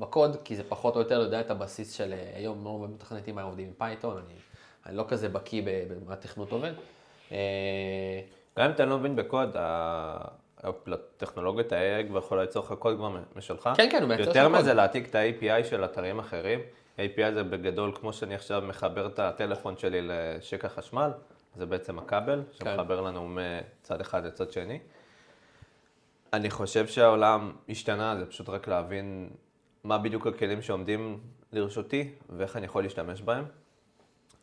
בקוד, 0.00 0.36
כי 0.44 0.56
זה 0.56 0.62
פחות 0.68 0.94
או 0.94 1.00
יותר 1.00 1.20
יודע 1.20 1.40
את 1.40 1.50
הבסיס 1.50 1.92
של 1.92 2.14
היום, 2.34 2.64
לא 2.64 2.86
מתכנתים 2.94 3.38
עובדים 3.38 3.66
עם 3.66 3.72
פייתון, 3.78 4.16
אני, 4.16 4.34
אני 4.86 4.96
לא 4.96 5.04
כזה 5.08 5.28
בקיא 5.28 5.62
במה 5.64 6.12
התכנות 6.12 6.52
עובד. 6.52 6.72
אה, 7.32 8.20
גם 8.58 8.64
אם 8.64 8.70
אתה 8.70 8.84
לא 8.84 8.98
מבין 8.98 9.16
בקוד, 9.16 9.56
הטכנולוגיות 10.64 11.72
ה-AI 11.72 12.08
כבר 12.08 12.18
יכולה 12.18 12.42
ליצור 12.42 12.64
לך 12.64 12.72
קוד 12.72 12.96
כבר 12.96 13.16
משלך. 13.36 13.70
כן, 13.76 13.88
כן, 13.90 14.02
הוא 14.02 14.08
מייצר 14.08 14.22
לך 14.22 14.28
קוד. 14.28 14.36
יותר 14.36 14.48
מזה, 14.58 14.74
להעתיק 14.74 15.08
את 15.08 15.14
ה-API 15.14 15.64
של 15.64 15.84
אתרים 15.84 16.18
אחרים. 16.18 16.60
API 16.98 17.34
זה 17.34 17.44
בגדול, 17.44 17.92
כמו 17.94 18.12
שאני 18.12 18.34
עכשיו 18.34 18.62
מחבר 18.66 19.06
את 19.06 19.18
הטלפון 19.18 19.76
שלי 19.76 20.00
לשקע 20.02 20.68
חשמל, 20.68 21.10
זה 21.56 21.66
בעצם 21.66 21.98
הכבל, 21.98 22.42
כן. 22.58 22.64
שמחבר 22.64 23.00
לנו 23.00 23.28
מצד 23.28 24.00
אחד 24.00 24.26
לצד 24.26 24.52
שני. 24.52 24.78
אני 26.32 26.50
חושב 26.50 26.86
שהעולם 26.86 27.52
השתנה, 27.68 28.16
זה 28.18 28.26
פשוט 28.26 28.48
רק 28.48 28.68
להבין 28.68 29.30
מה 29.84 29.98
בדיוק 29.98 30.26
הכלים 30.26 30.62
שעומדים 30.62 31.20
לרשותי 31.52 32.10
ואיך 32.30 32.56
אני 32.56 32.66
יכול 32.66 32.82
להשתמש 32.82 33.22
בהם. 33.22 33.44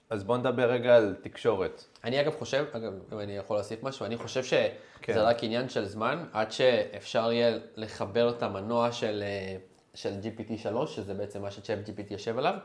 אז 0.10 0.24
בוא 0.24 0.38
נדבר 0.38 0.72
רגע 0.72 0.96
על 0.96 1.15
תקשורת. 1.22 1.84
אני 2.04 2.22
אגב 2.22 2.36
חושב, 2.36 2.65
אגב, 2.72 2.94
אם 3.13 3.20
אני 3.20 3.38
יכול 3.38 3.58
להוסיף 3.58 3.84
משהו, 3.84 4.06
אני 4.06 4.18
חושב 4.18 4.44
שזה 4.44 4.70
כן. 5.01 5.13
רק 5.18 5.44
עניין 5.44 5.70
של 5.70 5.86
זמן, 5.86 6.25
עד 6.34 6.51
שאפשר 6.51 7.32
יהיה 7.32 7.58
לחבר 7.75 8.30
את 8.30 8.44
המנוע 8.44 8.92
של, 8.92 9.24
אה, 9.24 9.58
של 9.94 10.13
GPT-3, 10.24 10.88
שזה 10.88 11.13
בעצם 11.13 11.42
מה 11.42 11.51
שצ'אפ 11.51 11.80
GPT 11.86 12.13
יושב 12.13 12.38
עליו, 12.38 12.56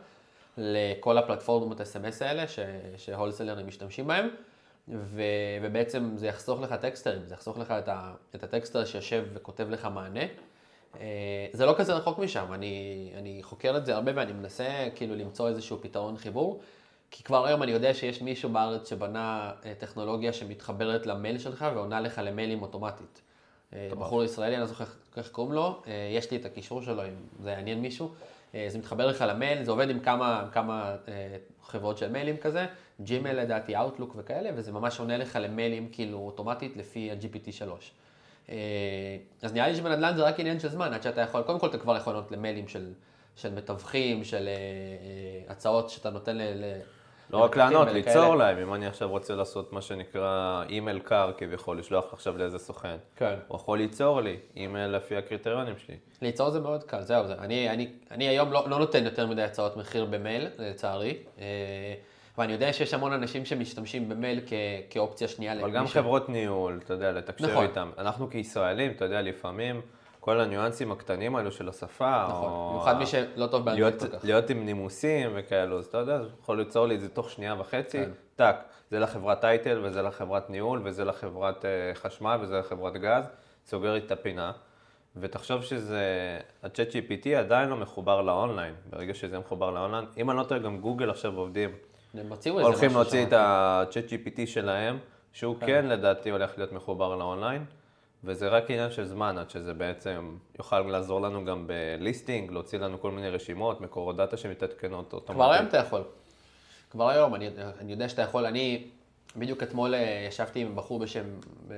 לכל 0.56 1.18
הפלטפורמות 1.18 1.80
SMS 1.80 2.24
האלה 2.24 2.44
שהולסלרים 2.96 3.66
משתמשים 3.66 4.06
בהם, 4.06 4.28
ו, 4.88 5.22
ובעצם 5.62 6.12
זה 6.16 6.26
יחסוך 6.26 6.60
לך 6.60 6.72
טקסטרים, 6.72 7.22
זה 7.26 7.34
יחסוך 7.34 7.58
לך 7.58 7.70
את, 7.70 7.88
ה, 7.88 8.12
את 8.34 8.42
הטקסטר 8.42 8.84
שיושב 8.84 9.24
וכותב 9.34 9.70
לך 9.70 9.88
מענה. 9.94 10.24
אה, 11.00 11.46
זה 11.52 11.66
לא 11.66 11.74
כזה 11.78 11.94
רחוק 11.94 12.18
משם, 12.18 12.52
אני, 12.52 13.12
אני 13.18 13.40
חוקר 13.42 13.76
את 13.76 13.86
זה 13.86 13.94
הרבה 13.94 14.12
ואני 14.14 14.32
מנסה 14.32 14.88
כאילו 14.94 15.14
למצוא 15.14 15.48
איזשהו 15.48 15.78
פתרון 15.82 16.16
חיבור. 16.16 16.60
כי 17.12 17.22
כבר 17.22 17.46
היום 17.46 17.62
אני 17.62 17.72
יודע 17.72 17.94
שיש 17.94 18.22
מישהו 18.22 18.50
בארץ 18.50 18.90
שבנה 18.90 19.52
אה, 19.64 19.72
טכנולוגיה 19.78 20.32
שמתחברת 20.32 21.06
למייל 21.06 21.38
שלך 21.38 21.66
ועונה 21.74 22.00
לך 22.00 22.20
למיילים 22.24 22.62
אוטומטית. 22.62 23.22
אה, 23.72 23.88
בחור 23.98 24.24
ישראלי, 24.24 24.54
אני 24.54 24.60
לא 24.60 24.66
זוכר 24.66 24.84
איך 25.16 25.28
קוראים 25.28 25.52
לו, 25.52 25.82
יש 26.16 26.30
לי 26.30 26.36
את 26.36 26.44
הקישור 26.44 26.82
שלו, 26.82 27.04
אם 27.04 27.14
זה 27.42 27.50
יעניין 27.50 27.80
מישהו. 27.80 28.10
זה 28.68 28.78
מתחבר 28.78 29.06
לך 29.06 29.24
למייל, 29.28 29.64
זה 29.64 29.70
עובד 29.70 29.90
עם 29.90 30.00
כמה, 30.00 30.48
כמה 30.52 30.96
חברות 31.62 31.98
של 31.98 32.12
מיילים 32.12 32.36
כזה, 32.36 32.66
ג'ימייל 33.02 33.40
לדעתי, 33.40 33.76
אאוטלוק 33.76 34.14
וכאלה, 34.18 34.50
וזה 34.54 34.72
ממש 34.72 35.00
עונה 35.00 35.16
לך 35.16 35.38
למיילים 35.42 35.88
כאילו 35.92 36.18
אוטומטית 36.18 36.76
לפי 36.76 37.10
ה-GPT3. 37.10 37.68
אה, 38.50 38.56
אז 39.42 39.52
נראה 39.54 39.68
לי 39.68 39.74
שבנדל"ן 39.74 40.16
זה 40.16 40.22
רק 40.22 40.40
עניין 40.40 40.60
של 40.60 40.68
זמן, 40.68 40.92
עד 40.92 41.02
שאתה 41.02 41.20
יכול, 41.20 41.42
קודם 41.42 41.58
כל 41.58 41.66
אתה 41.66 41.78
כבר 41.78 41.96
יכול 41.96 42.12
לענות 42.12 42.32
למיילים 42.32 42.68
של, 42.68 42.92
של 43.36 43.54
מתווכים, 43.54 44.24
של 44.24 44.48
אה, 44.48 45.52
הצעות 45.52 45.90
שאתה 45.90 46.10
נותן 46.10 46.36
ל... 46.36 46.42
ל- 46.42 46.80
לא 47.32 47.38
רק 47.38 47.56
לענות. 47.56 47.88
ליצור 47.88 48.36
להם, 48.36 48.58
אם 48.58 48.74
אני 48.74 48.86
עכשיו 48.86 49.08
רוצה 49.08 49.34
לעשות 49.34 49.72
מה 49.72 49.82
שנקרא 49.82 50.62
אימייל 50.68 50.98
קר 50.98 51.32
כביכול, 51.36 51.78
לשלוח 51.78 52.12
עכשיו 52.12 52.38
לאיזה 52.38 52.58
סוכן. 52.58 52.96
כן. 53.16 53.34
הוא 53.48 53.56
יכול 53.56 53.78
ליצור 53.78 54.20
לי 54.20 54.36
אימייל 54.56 54.90
לפי 54.90 55.16
הקריטריונים 55.16 55.74
שלי. 55.86 55.96
ליצור 56.22 56.50
זה 56.50 56.60
מאוד 56.60 56.84
קל, 56.84 57.02
זהו, 57.02 57.26
זה. 57.26 57.34
אני, 57.34 57.70
אני, 57.70 57.88
אני 58.10 58.28
היום 58.28 58.52
לא, 58.52 58.68
לא 58.68 58.78
נותן 58.78 59.04
יותר 59.04 59.26
מדי 59.26 59.42
הצעות 59.42 59.76
מחיר 59.76 60.04
במייל, 60.04 60.48
לצערי. 60.58 61.16
ואני 62.40 62.52
יודע 62.52 62.72
שיש 62.72 62.94
המון 62.94 63.12
אנשים 63.12 63.44
שמשתמשים 63.44 64.08
במייל 64.08 64.40
כ, 64.46 64.52
כאופציה 64.90 65.28
שנייה 65.28 65.60
אבל 65.60 65.70
גם 65.70 65.86
חברות 65.86 66.28
ניהול, 66.28 66.80
אתה 66.84 66.94
יודע, 66.94 67.12
לתקשר 67.12 67.50
נכון. 67.50 67.64
איתם. 67.64 67.90
אנחנו 67.98 68.30
כישראלים, 68.30 68.92
אתה 68.92 69.04
יודע, 69.04 69.22
לפעמים 69.22 69.80
כל 70.20 70.40
הניואנסים 70.40 70.92
הקטנים 70.92 71.36
האלו 71.36 71.52
של 71.52 71.68
השפה, 71.68 72.24
נכון, 72.28 72.50
או... 72.50 72.68
במיוחד 72.70 72.98
מי 72.98 73.06
שלא 73.06 73.46
טוב 73.46 73.64
באנגלית 73.64 74.02
להיות, 74.02 74.12
כל 74.12 74.18
כך. 74.18 74.24
להיות 74.24 74.50
עם 74.50 74.64
נימוסים 74.64 75.30
וכאלו, 75.34 75.78
אז 75.78 75.84
אתה 75.84 75.98
יודע, 75.98 76.20
יכול 76.42 76.58
ליצור 76.58 76.86
לי 76.86 76.94
את 76.94 77.00
זה 77.00 77.08
תוך 77.08 77.30
שנייה 77.30 77.54
וחצי, 77.58 77.98
כן. 77.98 78.10
טאק, 78.36 78.64
זה 78.90 78.98
לחברת 78.98 79.40
טייטל, 79.40 79.80
וזה 79.84 80.02
לחברת 80.02 80.50
ניהול, 80.50 80.80
וזה 80.84 81.04
לחברת 81.04 81.64
אה, 81.64 81.70
חשמל, 81.94 82.38
וזה 82.40 82.58
לחברת 82.58 82.96
גז, 82.96 83.24
סוגר 83.66 83.96
את 83.96 84.12
הפינה. 84.12 84.52
ותחשוב 85.16 85.62
שזה, 85.62 86.02
ה-chat 86.62 86.92
GPT 86.92 87.28
עדיין 87.38 87.68
לא 87.68 87.76
מחובר 87.76 88.22
לאונליין, 88.22 88.74
ברגע 88.90 89.14
שזה 89.14 89.38
מחובר 89.38 89.70
לאונליין, 89.70 90.04
אם 90.16 90.30
אני 90.30 90.38
לא 90.38 90.42
טועה, 90.42 90.60
גם 90.60 90.78
גוגל 90.78 91.10
עכשיו 91.10 91.36
עובדים, 91.36 91.70
הם 92.14 92.32
הוציאו 92.32 92.58
איזה 92.58 92.68
הולכים 92.68 92.92
להוציא. 92.92 93.26
את 93.26 93.32
ה-chat 93.32 94.10
GPT 94.10 94.46
שלהם, 94.46 94.98
שהוא 95.32 95.56
כן 95.60 95.86
לדעתי 95.86 96.30
הולך 96.30 96.50
להיות 96.56 96.72
מחובר 96.72 97.16
לאונליין, 97.16 97.64
וזה 98.24 98.48
רק 98.48 98.70
עניין 98.70 98.90
של 98.90 99.04
זמן 99.04 99.38
עד 99.38 99.50
שזה 99.50 99.74
בעצם 99.74 100.36
יוכל 100.58 100.80
לעזור 100.80 101.20
לנו 101.20 101.44
גם 101.44 101.66
ב 101.66 101.76
listing, 101.76 102.50
להוציא 102.50 102.78
לנו 102.78 103.00
כל 103.00 103.10
מיני 103.10 103.30
רשימות, 103.30 103.80
מקורות 103.80 104.16
דאטה 104.16 104.36
שמתעדכנות 104.36 105.12
אוטומטית. 105.12 105.34
כבר 105.34 105.52
היום 105.52 105.66
אתה 105.66 105.76
יכול. 105.76 106.02
כבר 106.90 107.08
היום, 107.08 107.34
אני, 107.34 107.48
אני 107.78 107.92
יודע 107.92 108.08
שאתה 108.08 108.22
יכול, 108.22 108.46
אני 108.46 108.88
בדיוק 109.36 109.62
אתמול 109.62 109.94
אה, 109.94 110.26
ישבתי 110.28 110.60
עם 110.60 110.76
בחור 110.76 110.98
בשם, 110.98 111.24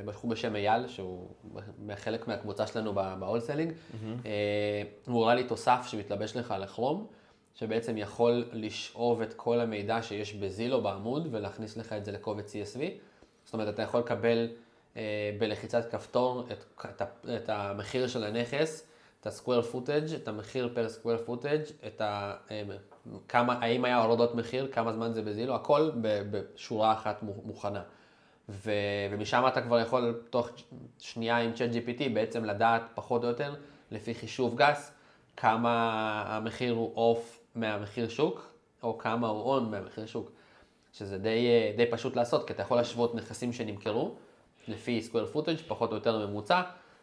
בחור 0.05 0.31
בשם 0.31 0.57
אייל, 0.57 0.89
שהוא 0.89 1.29
חלק 1.95 2.29
מהקבוצה 2.29 2.67
שלנו 2.67 2.95
ב 2.95 3.01
wholesaling. 3.01 3.73
אה, 4.27 4.83
הוא 5.07 5.23
הראה 5.23 5.35
לי 5.35 5.45
תוסף 5.45 5.87
שמתלבש 5.87 6.37
לך 6.37 6.51
על 6.51 6.63
הכרום, 6.63 7.07
שבעצם 7.55 7.99
יכול 7.99 8.45
לשאוב 8.53 9.23
את 9.23 9.35
כל 9.35 9.61
המידע 9.61 10.03
שיש 10.03 10.35
בזילו 10.35 10.83
בעמוד 10.83 11.29
ולהכניס 11.31 11.77
לך 11.77 11.93
את 11.93 12.05
זה 12.05 12.13
לקובץ 12.13 12.53
CSV. 12.53 12.81
זאת 13.45 13.55
אומרת, 13.55 13.75
אתה 13.75 13.83
יכול 13.83 14.01
לקבל 14.01 14.49
אה, 14.97 15.31
בלחיצת 15.39 15.91
כפתור 15.91 16.47
את, 16.53 16.65
את, 16.85 17.03
את 17.37 17.49
המחיר 17.49 18.09
של 18.09 18.25
הנכס, 18.25 18.87
את 19.21 19.27
ה-square 19.27 19.75
footage, 19.75 20.15
את 20.17 20.29
המחיר 20.29 20.71
per 20.75 20.87
square 20.87 21.29
footage, 21.29 21.87
את 21.87 22.01
ה... 22.01 22.37
אה, 22.51 22.63
כמה, 23.29 23.59
האם 23.61 23.85
היה 23.85 24.03
הורדות 24.03 24.35
מחיר, 24.35 24.69
כמה 24.73 24.93
זמן 24.93 25.13
זה 25.13 25.23
בזילו, 25.23 25.55
הכל 25.55 25.91
בשורה 26.01 26.93
אחת 26.93 27.23
מו- 27.23 27.43
מוכנה. 27.45 27.83
ו, 28.49 28.73
ומשם 29.11 29.45
אתה 29.49 29.63
כבר 29.63 29.81
יכול 29.81 30.23
תוך 30.31 30.49
שנייה 30.99 31.37
עם 31.37 31.53
צ'אט 31.53 31.71
GPT 31.71 32.03
בעצם 32.15 32.45
לדעת 32.45 32.83
פחות 32.95 33.25
או 33.25 33.29
יותר, 33.29 33.55
לפי 33.91 34.15
חישוב 34.15 34.57
גס, 34.57 34.93
כמה 35.37 36.25
המחיר 36.27 36.73
הוא 36.73 36.93
אוף 36.97 37.42
מהמחיר 37.55 38.09
שוק, 38.09 38.53
או 38.83 38.99
כמה 38.99 39.29
הוא 39.29 39.43
און 39.43 39.71
מהמחיר 39.71 40.07
שוק. 40.07 40.31
שזה 40.93 41.19
די, 41.19 41.47
אה, 41.47 41.73
די 41.77 41.87
פשוט 41.87 42.17
לעשות, 42.17 42.47
כי 42.47 42.53
אתה 42.53 42.63
יכול 42.63 42.77
להשוות 42.77 43.15
נכסים 43.15 43.53
שנמכרו, 43.53 44.15
לפי 44.69 45.03
square 45.11 45.37
footage, 45.37 45.63
פחות 45.69 45.91
או 45.91 45.97
יותר 45.97 46.27
ממוצע, 46.27 46.63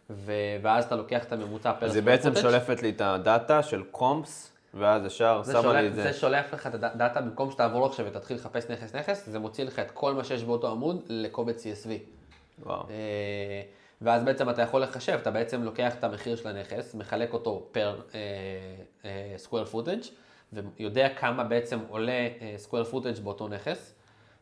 ו, 0.10 0.34
ואז 0.62 0.86
אתה 0.86 0.96
לוקח 0.96 1.24
את 1.24 1.32
הממוצע 1.32 1.74
פר 1.74 1.86
אז 1.86 1.96
היא 1.96 2.04
בעצם 2.04 2.34
footage. 2.34 2.42
שולפת 2.42 2.82
לי 2.82 2.90
את 2.90 3.02
הדאטה 3.02 3.64
של 3.64 3.84
קומפס, 3.92 4.52
ואז 4.74 5.06
ישר 5.06 5.42
שמה 5.44 5.62
שולף, 5.62 5.76
לי 5.76 5.88
את 5.88 5.96
זה. 5.96 6.04
זה 6.04 6.14
שולף 6.14 6.54
לך 6.54 6.68
את 6.68 6.74
הדאטה, 6.74 7.22
במקום 7.22 7.52
שתעבור 7.52 7.86
עכשיו 7.86 8.06
ותתחיל 8.06 8.38
לחפש 8.38 8.70
נכס 8.70 8.96
נכס, 8.96 9.30
זה 9.30 9.40
מוציא 9.40 9.64
לך 9.64 9.80
את 9.80 9.92
כל 9.92 10.14
מה 10.14 10.24
שיש 10.24 10.44
באותו 10.44 10.72
עמוד 10.72 11.04
לקובץ 11.10 11.66
CSV. 11.66 11.90
וואו. 12.64 12.84
אה, 12.90 13.62
ואז 14.02 14.24
בעצם 14.24 14.50
אתה 14.50 14.62
יכול 14.62 14.82
לחשב, 14.82 15.18
אתה 15.22 15.32
בעצם 15.32 15.64
לוקח 15.64 15.96
את 15.96 16.04
המחיר 16.04 16.36
של 16.36 16.48
הנכס, 16.48 16.96
מחלק 16.96 17.34
אותו 17.34 17.68
פר 17.72 18.00
אה, 18.16 18.20
אה, 19.06 19.36
square 19.46 19.74
footage, 19.74 20.08
ויודע 20.54 21.10
כמה 21.10 21.44
בעצם 21.44 21.80
עולה 21.90 22.12
אה, 22.12 22.56
square 22.70 22.94
footage 22.94 23.22
באותו 23.22 23.48
נכס, 23.48 23.96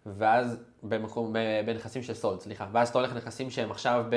ואז 0.06 0.64
במקום, 0.84 1.34
בנכסים 1.66 2.04
של 2.04 2.14
סולד, 2.14 2.40
סליחה, 2.40 2.68
ואז 2.72 2.90
אתה 2.90 2.98
הולך 2.98 3.14
לנכסים 3.14 3.50
שהם 3.50 3.72
עכשיו 3.72 4.06
ב... 4.10 4.16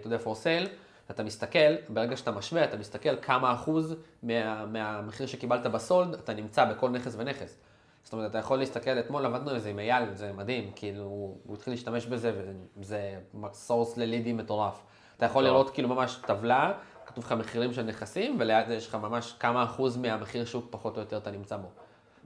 אתה 0.00 0.06
יודע, 0.06 0.16
for 0.24 0.36
sale, 0.44 0.68
אתה 1.10 1.22
מסתכל, 1.22 1.74
ברגע 1.88 2.16
שאתה 2.16 2.30
משווה, 2.30 2.64
אתה 2.64 2.76
מסתכל 2.76 3.16
כמה 3.16 3.54
אחוז 3.54 3.96
מה, 4.22 4.66
מהמחיר 4.66 5.26
שקיבלת 5.26 5.66
ב 5.66 5.74
sold, 5.74 6.14
אתה 6.14 6.34
נמצא 6.34 6.64
בכל 6.64 6.90
נכס 6.90 7.14
ונכס. 7.18 7.58
זאת 8.04 8.12
אומרת, 8.12 8.30
אתה 8.30 8.38
יכול 8.38 8.58
להסתכל, 8.58 8.90
אתמול 8.90 9.26
עבדנו 9.26 9.50
על 9.50 9.58
זה 9.58 9.70
עם 9.70 9.78
אייל, 9.78 10.14
זה 10.14 10.32
מדהים, 10.32 10.70
כאילו, 10.74 11.04
הוא 11.44 11.54
התחיל 11.54 11.72
להשתמש 11.72 12.06
בזה, 12.06 12.32
וזה 12.76 13.18
source 13.52 13.96
ללידים 13.96 14.36
מטורף. 14.36 14.82
אתה 15.16 15.30
יכול. 15.30 15.44
לראות 15.44 15.70
כאילו 15.70 15.88
ממש 15.88 16.18
טבלה, 16.26 16.72
כתוב 17.06 17.24
לך 17.24 17.32
מחירים 17.32 17.72
של 17.72 17.82
נכסים, 17.82 18.36
וליד 18.40 18.66
זה 18.68 18.74
יש 18.74 18.88
לך 18.88 18.94
ממש 18.94 19.34
כמה 19.40 19.64
אחוז 19.64 19.96
מהמחיר 19.96 20.44
שוק 20.44 20.66
פחות 20.70 20.96
או 20.96 21.00
יותר 21.00 21.16
אתה 21.16 21.30
נמצא 21.30 21.56
בו. 21.56 21.68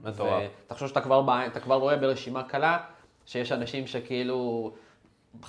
מטורף. 0.03 0.43
ותחשוב 0.65 0.87
שאתה 0.87 1.01
כבר, 1.01 1.21
בא- 1.21 1.49
כבר 1.63 1.75
רואה 1.75 1.97
ברשימה 1.97 2.43
קלה, 2.43 2.77
שיש 3.25 3.51
אנשים 3.51 3.87
שכאילו 3.87 4.71
30% 5.43 5.47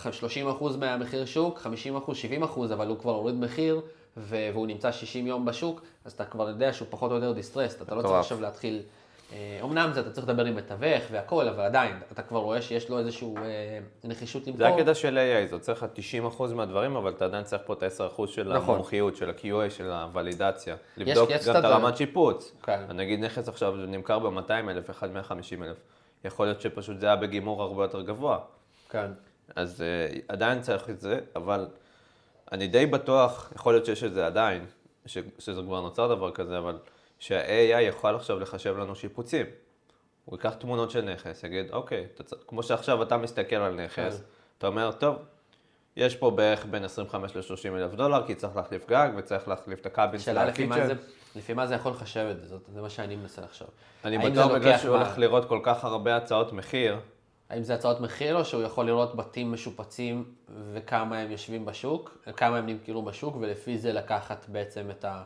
מהמחיר 0.78 1.25
שוק, 1.26 1.58
50%, 1.58 1.66
70%, 2.14 2.73
אבל 2.73 2.88
הוא 2.88 2.99
כבר 2.99 3.12
הוריד 3.14 3.35
מחיר, 3.35 3.80
והוא 4.16 4.66
נמצא 4.66 4.92
60 4.92 5.26
יום 5.26 5.44
בשוק, 5.44 5.80
אז 6.04 6.12
אתה 6.12 6.25
כבר 6.25 6.49
יודע 6.49 6.73
שהוא 6.73 6.88
פחות 6.90 7.11
או 7.11 7.16
יותר 7.16 7.32
דיסטרסט, 7.32 7.82
אתה 7.82 7.94
לא 7.94 8.02
צריך. 8.02 8.14
עכשיו 8.14 8.40
להתחיל, 8.40 8.82
אה, 9.32 9.61
אמנם 9.62 9.90
זה, 9.94 10.00
אתה 10.00 10.11
צריך 10.11 10.28
לדבר 10.28 10.44
עם 10.44 10.56
מתווך 10.56 11.02
והכל, 11.11 11.49
אבל 11.49 11.61
עדיין, 11.64 11.97
אתה 12.12 12.23
כבר 12.23 12.38
רואה 12.38 12.62
שיש 12.62 12.88
לו 12.88 12.99
איזושהי 12.99 13.35
נחישות 14.04 14.47
למכור. 14.47 14.58
זה 14.58 14.68
הקטע 14.68 14.94
של 14.94 15.18
AI, 15.18 15.49
זה 15.49 15.54
יוצא 15.56 15.73
לך 15.73 15.87
90% 16.38 16.42
מהדברים, 16.54 16.97
אבל 16.97 17.11
אתה 17.11 17.25
עדיין 17.25 17.44
צריך 17.44 17.62
פה 17.66 17.73
את 17.73 17.82
ה-10% 17.82 18.26
של 18.26 18.52
נכון. 18.52 18.75
המומחיות, 18.75 19.16
של 19.16 19.30
ה-QA, 19.30 19.70
של 19.70 19.90
הוולידציה. 19.90 20.76
לבדוק 20.97 21.30
יש 21.30 21.37
גם 21.37 21.52
קצת- 21.54 21.56
את 21.58 21.64
הרמת 21.64 21.97
שיפוץ. 21.97 22.52
כן. 22.62 22.80
נגיד 22.94 23.20
נכס 23.25 23.49
עכשיו 23.49 23.76
נמכר 23.76 24.18
ב-200,000, 24.18 24.90
אחד 24.90 25.11
150,000. 25.11 25.76
יכול 26.25 26.47
להיות 26.47 26.61
שפשוט 26.61 27.00
זה 27.00 27.06
היה 27.06 27.16
בגימור 27.16 27.62
הרבה 27.62 27.85
יותר 27.85 28.02
גבוה. 28.02 28.38
כן. 28.90 29.11
אז 29.56 29.80
uh, 29.80 30.20
עדיין 30.28 30.61
צריך 30.61 30.90
את 30.90 31.00
זה, 31.00 31.20
אבל 31.37 31.66
אני 32.52 32.66
די 32.66 32.87
בטוח, 32.87 33.52
יכול 33.54 33.73
להיות 33.75 33.87
שיש 33.87 34.04
את 34.04 34.14
זה 34.14 34.26
עדיין, 34.26 34.64
ש, 35.06 35.18
שזה 35.38 35.62
כבר 35.62 35.80
נוצר 35.80 36.06
דבר 36.14 36.30
כזה, 36.30 36.58
אבל 36.58 36.78
שה-AI 37.18 37.80
יכול 37.80 38.14
עכשיו 38.16 38.40
לחשב 38.40 38.78
לנו 38.78 38.94
שיפוצים. 38.94 39.46
הוא 40.25 40.37
ייקח 40.37 40.54
תמונות 40.54 40.90
של 40.90 41.00
נכס, 41.00 41.44
יגיד, 41.44 41.70
אוקיי, 41.70 42.06
אתה, 42.14 42.22
צ- 42.22 42.34
כמו 42.46 42.62
שעכשיו 42.62 43.02
אתה 43.02 43.16
מסתכל 43.16 43.56
על 43.56 43.84
נכס, 43.84 44.16
כן. 44.16 44.25
אתה 44.58 44.66
אומר, 44.66 44.92
טוב, 44.92 45.16
יש 45.96 46.16
פה 46.16 46.30
בערך 46.30 46.66
בין 46.70 46.84
25 46.84 47.37
ל-30 47.37 47.68
אלף 47.76 47.94
דולר, 47.94 48.26
כי 48.26 48.34
צריך 48.34 48.56
להחליף 48.56 48.88
גג 48.88 49.08
וצריך 49.16 49.48
להחליף 49.48 49.80
את 49.80 49.87
הקאבין 49.87 50.20
של 50.20 50.38
הקיצ'ן. 50.38 50.87
זה, 50.87 50.94
לפי 51.37 51.54
מה 51.54 51.66
זה 51.66 51.75
יכול 51.75 51.92
לחשב 51.92 52.26
את 52.30 52.40
זה, 52.48 52.56
זה 52.75 52.82
מה 52.82 52.90
שאני 52.90 53.16
מנסה 53.16 53.42
לחשוב. 53.42 53.68
אני 54.04 54.18
בטוח 54.18 54.52
בגלל 54.52 54.78
שהוא 54.78 54.96
הולך 54.96 55.18
לראות 55.18 55.48
כל 55.48 55.60
כך 55.62 55.84
הרבה 55.84 56.16
הצעות 56.16 56.52
מחיר, 56.52 56.98
האם 57.50 57.62
זה 57.62 57.75
הצעות 57.75 58.00
מחיר 58.00 58.37
או 58.37 58.44
שהוא 58.44 58.62
יכול 58.62 58.87
לראות 58.87 59.16
בתים 59.16 59.52
משופצים 59.52 60.25
וכמה 60.72 61.18
הם 61.18 61.30
יושבים 61.30 61.64
בשוק, 61.64 62.26
כמה 62.37 62.58
הם 62.58 62.66
נמכרו 62.66 63.02
בשוק, 63.02 63.37
ולפי 63.40 63.78
זה 63.78 63.92
לקחת 63.92 64.46
בעצם 64.48 64.90
את, 64.90 65.04
ה, 65.04 65.22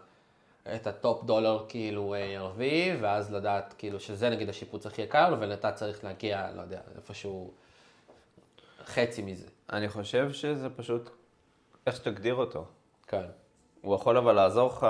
את 0.74 0.86
ה 0.86 0.96
top 0.96 1.24
dollar 1.24 1.64
כאילו 1.68 2.14
ARV, 2.18 2.96
ואז 3.00 3.34
לדעת 3.34 3.74
כאילו 3.78 4.00
שזה 4.00 4.30
נגיד 4.30 4.48
השיפוץ 4.48 4.86
הכי 4.86 5.02
יקר, 5.02 5.34
ואתה 5.40 5.72
צריך 5.72 6.04
להגיע, 6.04 6.50
לא 6.56 6.62
יודע, 6.62 6.80
איפשהו 6.96 7.50
חצי 8.84 9.22
מזה. 9.22 9.46
אני 9.72 9.88
חושב 9.88 10.32
שזה 10.32 10.70
פשוט 10.70 11.10
איך 11.86 11.96
שתגדיר 11.96 12.34
אותו. 12.34 12.64
כן. 13.06 13.24
הוא 13.80 13.94
יכול 13.94 14.16
אבל 14.16 14.32
לעזור 14.32 14.68
לך, 14.68 14.86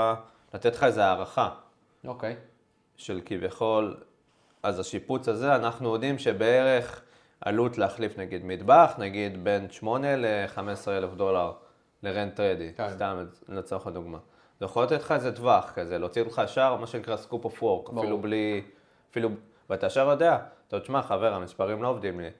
לתת 0.54 0.74
לך 0.74 0.84
איזו 0.84 1.00
הערכה. 1.00 1.50
אוקיי. 2.04 2.36
של 2.96 3.20
כביכול, 3.24 3.96
אז 4.62 4.78
השיפוץ 4.78 5.28
הזה, 5.28 5.56
אנחנו 5.56 5.94
יודעים 5.94 6.18
שבערך 6.18 7.02
עלות 7.40 7.78
להחליף 7.78 8.18
נגיד 8.18 8.44
מטבח, 8.44 8.94
נגיד 8.98 9.44
בין 9.44 9.70
8 9.70 10.16
ל-15 10.16 10.88
אלף 10.88 11.14
דולר 11.14 11.52
ל 12.02 12.10
rent 12.10 12.40
ready, 12.40 12.72
כן. 12.76 12.90
סתם 12.90 13.26
לצורך 13.48 13.86
הדוגמה. 13.86 14.18
זה 14.62 14.66
יכול 14.66 14.84
לתת 14.84 15.00
לך 15.00 15.12
איזה 15.12 15.32
טווח 15.32 15.72
כזה, 15.74 15.98
להוציא 15.98 16.22
אותך 16.22 16.42
ישר, 16.44 16.76
מה 16.76 16.86
שנקרא 16.86 17.16
scope 17.16 17.44
of 17.44 17.62
work, 17.62 17.90
אפילו 17.98 18.18
בלי, 18.18 18.62
אפילו, 19.10 19.28
ואתה 19.70 19.86
ישר 19.86 20.08
יודע, 20.08 20.38
אתה 20.68 20.76
עוד 20.76 20.84
שמע, 20.84 21.02
חבר, 21.02 21.34
המספרים 21.34 21.82
לא 21.82 21.88
עובדים 21.88 22.20
לי. 22.20 22.30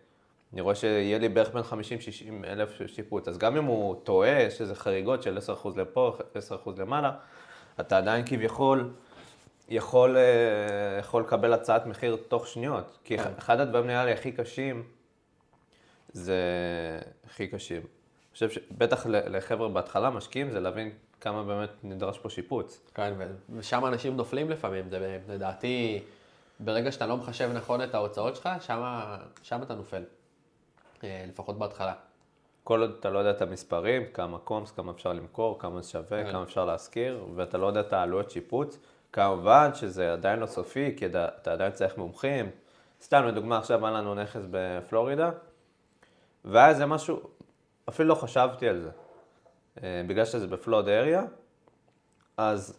אני 0.53 0.61
רואה 0.61 0.75
שיהיה 0.75 1.19
לי 1.19 1.29
בערך 1.29 1.55
בין 1.55 1.63
50-60 1.63 2.47
אלף 2.47 2.71
שיפוץ, 2.87 3.29
אז 3.29 3.39
גם 3.39 3.57
אם 3.57 3.65
הוא 3.65 3.97
טועה, 4.05 4.43
יש 4.43 4.61
איזה 4.61 4.75
חריגות 4.75 5.23
של 5.23 5.39
10% 5.65 5.69
לפה, 5.77 6.17
10% 6.67 6.71
למעלה, 6.77 7.13
אתה 7.81 7.99
עדיין 7.99 8.27
כביכול 8.27 8.91
יכול, 9.69 10.17
אה, 10.17 10.23
יכול 10.99 11.23
לקבל 11.23 11.53
הצעת 11.53 11.87
מחיר 11.87 12.17
תוך 12.29 12.47
שניות. 12.47 12.99
כי 13.05 13.19
כן. 13.19 13.31
אחד 13.39 13.61
הדברים 13.61 13.87
נראה 13.87 14.05
לי 14.05 14.13
הכי 14.13 14.33
קשים, 14.33 14.83
זה 16.13 16.39
הכי 17.27 17.47
קשים. 17.47 17.81
אני 17.81 18.33
חושב 18.33 18.51
שבטח 18.51 19.07
לחבר'ה 19.07 19.69
בהתחלה 19.69 20.11
משקיעים 20.11 20.51
זה 20.51 20.61
להבין 20.61 20.91
כמה 21.23 21.43
באמת 21.43 21.71
נדרש 21.83 22.19
פה 22.19 22.31
שיפוץ. 22.31 22.81
כן, 22.95 23.15
ושם 23.57 23.87
אנשים 23.87 24.17
נופלים 24.17 24.51
לפעמים, 24.51 24.91
זה 24.91 25.19
לדעתי, 25.29 26.03
ברגע 26.61 26.93
שאתה 26.93 27.07
לא 27.07 27.17
מחשב 27.17 27.51
נכון 27.55 27.83
את 27.83 27.95
ההוצאות 27.95 28.37
שלך, 28.37 28.49
שם 29.43 29.63
אתה 29.63 29.75
נופל, 29.75 30.03
אה, 31.05 31.25
לפחות 31.29 31.59
בהתחלה. 31.59 31.93
כל 32.65 32.81
עוד 32.81 32.97
אתה 33.01 33.11
לא 33.11 33.19
יודע 33.19 33.31
את 33.31 33.43
המספרים, 33.43 34.03
כמה 34.15 34.39
קומס, 34.39 34.71
כמה 34.71 34.93
אפשר 34.93 35.13
למכור, 35.13 35.59
כמה 35.59 35.81
זה 35.81 35.89
שווה, 35.89 36.25
כן. 36.25 36.33
כמה 36.33 36.43
אפשר 36.43 36.65
להשכיר, 36.65 37.25
ואתה 37.35 37.59
לא 37.59 37.67
יודע 37.67 37.81
את 37.81 37.93
העלויות 37.93 38.31
שיפוץ, 38.31 38.79
כמובן 39.13 39.71
שזה 39.75 40.13
עדיין 40.13 40.39
לא 40.39 40.47
סופי, 40.47 40.95
כי 40.97 41.07
אתה 41.07 41.53
עדיין 41.53 41.73
צריך 41.73 41.99
מומחים. 41.99 42.51
סתם 43.03 43.25
לדוגמה, 43.27 43.59
עכשיו 43.59 43.87
היה 43.87 43.97
לנו 43.97 44.15
נכס 44.15 44.43
בפלורידה, 44.51 45.31
והיה 46.45 46.69
איזה 46.69 46.87
משהו, 46.87 47.21
אפילו 47.89 48.09
לא 48.09 48.15
חשבתי 48.15 48.69
על 48.69 48.81
זה. 48.81 48.91
אה, 49.83 50.03
בגלל 50.07 50.25
שזה 50.25 50.47
בפלוד 50.47 50.89
אריה, 50.89 51.23
אז 52.37 52.79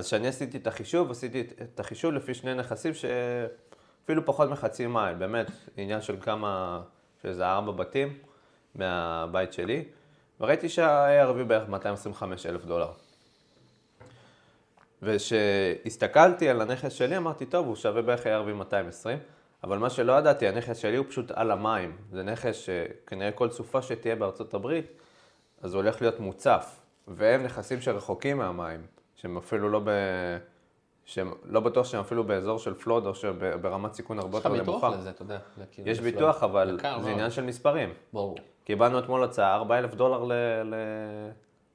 כשאני 0.00 0.28
עשיתי 0.28 0.56
את 0.58 0.66
החישוב, 0.66 1.10
עשיתי 1.10 1.40
את- 1.40 1.80
החישוב 1.80 2.12
לפי 2.12 2.34
שני 2.34 2.54
נכסים 2.54 2.92
שאפילו 2.94 4.26
פחות 4.26 4.50
מחצי 4.50 4.86
מייל, 4.86 5.16
באמת, 5.16 5.46
עניין 5.76 6.00
של 6.00 6.16
כמה, 6.20 6.82
של 7.22 7.28
איזה 7.28 7.46
ארבע 7.46 7.72
בתים 7.72 8.18
מהבית 8.74 9.52
שלי, 9.52 9.84
וראיתי 10.40 10.68
שה-ARV 10.68 11.44
בערך 11.44 11.68
225 11.68 12.46
אלף 12.46 12.64
דולר. 12.64 12.90
וכשהסתכלתי 15.02 16.48
על 16.48 16.60
הנכס 16.60 16.92
שלי, 16.92 17.16
אמרתי, 17.16 17.46
טוב, 17.46 17.66
הוא 17.66 17.76
שווה 17.76 18.02
בערך 18.02 18.26
ARV 18.26 18.52
220, 18.52 19.18
אבל 19.64 19.78
מה 19.78 19.90
שלא 19.90 20.12
ידעתי, 20.12 20.48
הנכס 20.48 20.76
שלי 20.76 20.96
הוא 20.96 21.06
פשוט 21.08 21.30
על 21.30 21.50
המים. 21.50 21.96
זה 22.12 22.22
נכס 22.22 22.56
שכנראה 22.56 23.32
כל 23.32 23.50
סופה 23.50 23.82
שתהיה 23.82 24.16
בארצות 24.16 24.54
הברית, 24.54 24.86
אז 25.60 25.74
הוא 25.74 25.82
הולך 25.82 26.00
להיות 26.00 26.20
מוצף. 26.20 26.80
והם 27.08 27.42
נכסים 27.42 27.80
שרחוקים 27.80 28.38
מהמים, 28.38 28.80
שהם 29.14 29.36
אפילו 29.36 29.68
לא 29.68 29.80
ב... 29.84 29.90
שהם 31.04 31.32
לא 31.44 31.60
בטוח 31.60 31.86
שהם 31.86 32.00
אפילו 32.00 32.24
באזור 32.24 32.58
של 32.58 32.74
flood 32.74 33.06
או 33.06 33.14
שברמת 33.14 33.94
סיכון 33.94 34.18
הרבה 34.18 34.38
יש 34.38 34.46
לך 34.46 34.50
יותר 34.50 34.58
ביטוח 34.58 34.84
נמוכה. 34.84 34.98
לזה, 34.98 35.10
אתה 35.10 35.22
יודע. 35.22 35.38
יש 35.78 35.98
נפלא. 35.98 36.10
ביטוח, 36.10 36.42
אבל 36.42 36.74
יקר 36.78 36.98
זה 36.98 37.02
מאוד. 37.02 37.12
עניין 37.12 37.30
של 37.30 37.44
מספרים. 37.44 37.92
ברור. 38.12 38.36
קיבלנו 38.64 38.98
אתמול 38.98 39.24
הצעה 39.24 39.54
4,000 39.54 39.94
דולר 39.94 40.24
ל... 40.24 40.32
ל... 40.64 40.74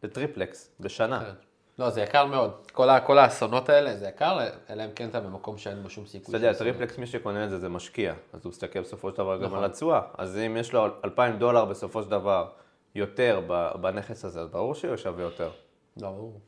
ל 0.04 0.12
triplex 0.12 0.72
בשנה. 0.80 1.20
כן. 1.20 1.32
לא, 1.80 1.90
זה 1.90 2.02
יקר 2.02 2.26
מאוד. 2.26 2.52
כל, 2.74 2.90
ה, 2.90 3.00
כל 3.00 3.18
האסונות 3.18 3.70
האלה 3.70 3.98
זה 3.98 4.08
יקר, 4.08 4.40
אלא 4.70 4.86
אם 4.86 4.90
כן 4.96 5.10
אתה 5.10 5.20
במקום 5.20 5.58
שאין 5.58 5.84
בו 5.84 5.90
שום 5.90 6.06
סיכוי. 6.06 6.36
אתה 6.36 6.48
יודע, 6.48 6.58
triplex, 6.58 6.98
מי 6.98 7.08
שקונה 7.08 7.44
את 7.44 7.50
זה 7.50 7.60
זה 7.60 7.70
משקיע, 7.70 8.14
אז 8.34 8.40
הוא 8.44 8.50
מסתכל 8.50 8.82
בסופו 8.82 9.12
של 9.12 9.18
דבר 9.18 9.38
גם 9.38 9.44
נכון. 9.44 9.58
על 9.58 9.66
התשואה. 9.66 10.02
אז 10.18 10.38
אם 10.38 10.58
יש 10.58 10.74
לו 10.74 10.86
2,000 11.04 11.38
דולר 11.38 11.66
בסופו 11.66 12.04
של 12.04 12.10
דבר 12.10 12.48
יותר 12.96 13.42
בנכס 13.82 14.26
הזה, 14.26 14.42
אז 14.42 14.50
ברור 14.50 14.76
שהוא 14.76 14.98
שווה 14.98 15.24
יותר. 15.24 15.50
ברור. 15.98 16.40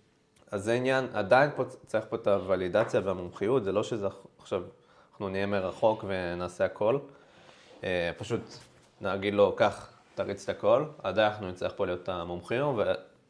אז 0.52 0.64
זה 0.64 0.74
עניין, 0.74 1.08
עדיין 1.14 1.50
פה 1.56 1.64
צריך 1.86 2.06
פה 2.10 2.16
את 2.16 2.28
הוולידציה 2.28 3.02
והמומחיות, 3.04 3.64
זה 3.64 3.72
לא 3.72 3.84
שזה 3.84 4.08
עכשיו, 4.40 4.64
אנחנו 5.12 5.30
נהיה 5.30 5.46
מרחוק 5.46 6.06
ונעשה 6.08 6.66
הכל. 6.66 6.98
אה, 7.84 8.12
פשוט 8.18 8.42
נגיד 9.02 9.34
לו, 9.34 9.56
קח, 9.56 9.90
תריץ 10.16 10.50
את 10.50 10.56
הכל, 10.56 10.86
עדיין 11.04 11.32
אנחנו 11.32 11.50
נצטרך 11.50 11.74
פה 11.76 11.86
להיות 11.86 12.10
המומחים, 12.10 12.64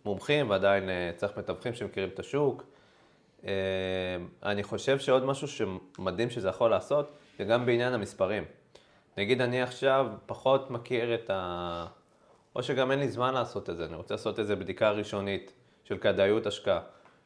מומחים 0.06 0.50
ועדיין 0.50 0.90
אה, 0.90 1.12
צריך 1.16 1.38
מתווכים 1.38 1.74
שמכירים 1.74 2.10
את 2.10 2.20
השוק. 2.20 2.64
אה, 3.46 3.52
אני 4.44 4.64
חושב 4.64 5.00
שעוד 5.00 5.26
משהו 5.26 5.48
שמדהים 5.48 6.30
שזה 6.30 6.48
יכול 6.50 6.70
לעשות, 6.70 7.12
זה 7.38 7.44
גם 7.44 7.66
בעניין 7.66 7.94
המספרים. 7.94 8.44
נגיד 9.18 9.42
אני 9.42 9.62
עכשיו 9.62 10.08
פחות 10.26 10.72
מכיר 10.72 11.16
את 11.16 11.30
ה... 11.30 11.86
או 12.58 12.64
שגם 12.64 12.92
אין 12.92 13.00
לי 13.00 13.10
זמן 13.10 13.34
לעשות 13.34 13.70
את 13.70 13.78
זה, 13.78 13.86
אני 13.86 13.96
רוצה 13.96 14.14
לעשות 14.14 14.40
איזו 14.40 14.56
בדיקה 14.58 14.92
ראשונית 14.92 15.52
של 15.84 15.98
כדאיות 15.98 16.46
השקעה. 16.46 16.80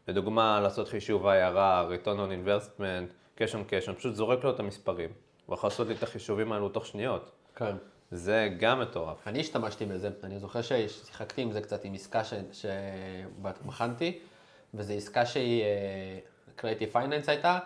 לדוגמה, 0.07 0.59
לעשות 0.59 0.87
חישוב 0.87 1.25
IRR, 1.25 2.05
return 2.05 2.17
on 2.17 2.47
investment, 2.47 3.37
cash 3.37 3.53
on 3.53 3.71
cash, 3.71 3.87
אני 3.87 3.95
פשוט 3.95 4.15
זורק 4.15 4.43
לו 4.43 4.49
את 4.49 4.59
המספרים, 4.59 5.09
ויכול 5.49 5.67
לעשות 5.67 5.87
לי 5.87 5.93
את 5.93 6.03
החישובים 6.03 6.51
האלו 6.51 6.69
תוך 6.69 6.85
שניות. 6.85 7.31
כן. 7.55 7.75
זה 8.11 8.49
גם 8.59 8.79
מטורף. 8.79 9.27
אני 9.27 9.39
השתמשתי 9.39 9.85
בזה, 9.85 10.09
אני 10.23 10.39
זוכר 10.39 10.61
ששיחקתי 10.61 11.41
עם 11.41 11.51
זה 11.51 11.61
קצת 11.61 11.85
עם 11.85 11.93
עסקה 11.93 12.23
ש- 12.23 12.33
שבחנתי, 12.51 14.19
וזו 14.73 14.93
עסקה 14.93 15.25
שהיא 15.25 15.63
קרייטיב 16.55 16.89
פייננס 16.91 17.29
הייתה, 17.29 17.59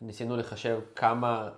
ניסינו 0.00 0.36
לחשב 0.36 0.80
כמה, 0.96 1.48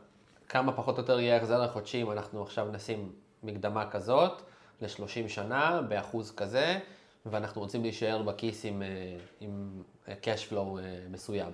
כמה 0.49 0.73
פחות 0.73 0.97
או 0.97 1.03
יותר 1.03 1.21
יהיה 1.21 1.35
ההחזר 1.35 1.63
החודשי 1.63 2.03
אם 2.03 2.11
אנחנו 2.11 2.43
עכשיו 2.43 2.67
נשים 2.73 3.13
מקדמה 3.43 3.91
כזאת 3.91 4.43
ל-30 4.85 5.29
שנה 5.29 5.83
באחוז 5.89 6.35
כזה, 6.37 6.79
ואנחנו 7.27 7.61
רוצים 7.61 7.83
להישאר 7.83 8.23
בכיס 8.23 8.65
עם, 8.65 8.83
אה, 8.83 9.17
עם 9.41 9.83
אה, 10.09 10.15
cash 10.23 10.53
flow 10.53 10.79
אה, 10.79 10.83
מסוים. 11.11 11.51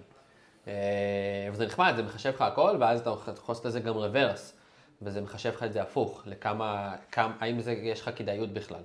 וזה 1.52 1.66
נחמד, 1.66 1.92
זה 1.96 2.02
מחשב 2.02 2.30
לך 2.30 2.40
הכל, 2.40 2.76
ואז 2.80 3.00
אתה 3.00 3.10
יכול 3.10 3.34
לעשות 3.48 3.64
לזה 3.64 3.80
גם 3.80 3.94
רוורס, 3.94 4.56
וזה 5.02 5.20
מחשב 5.20 5.48
לך 5.48 5.62
את 5.62 5.72
זה 5.72 5.82
הפוך, 5.82 6.22
לכמה, 6.26 6.96
כמה, 7.12 7.36
האם 7.40 7.60
זה, 7.60 7.72
יש 7.72 8.00
לך 8.00 8.10
כדאיות 8.16 8.50
בכלל. 8.50 8.82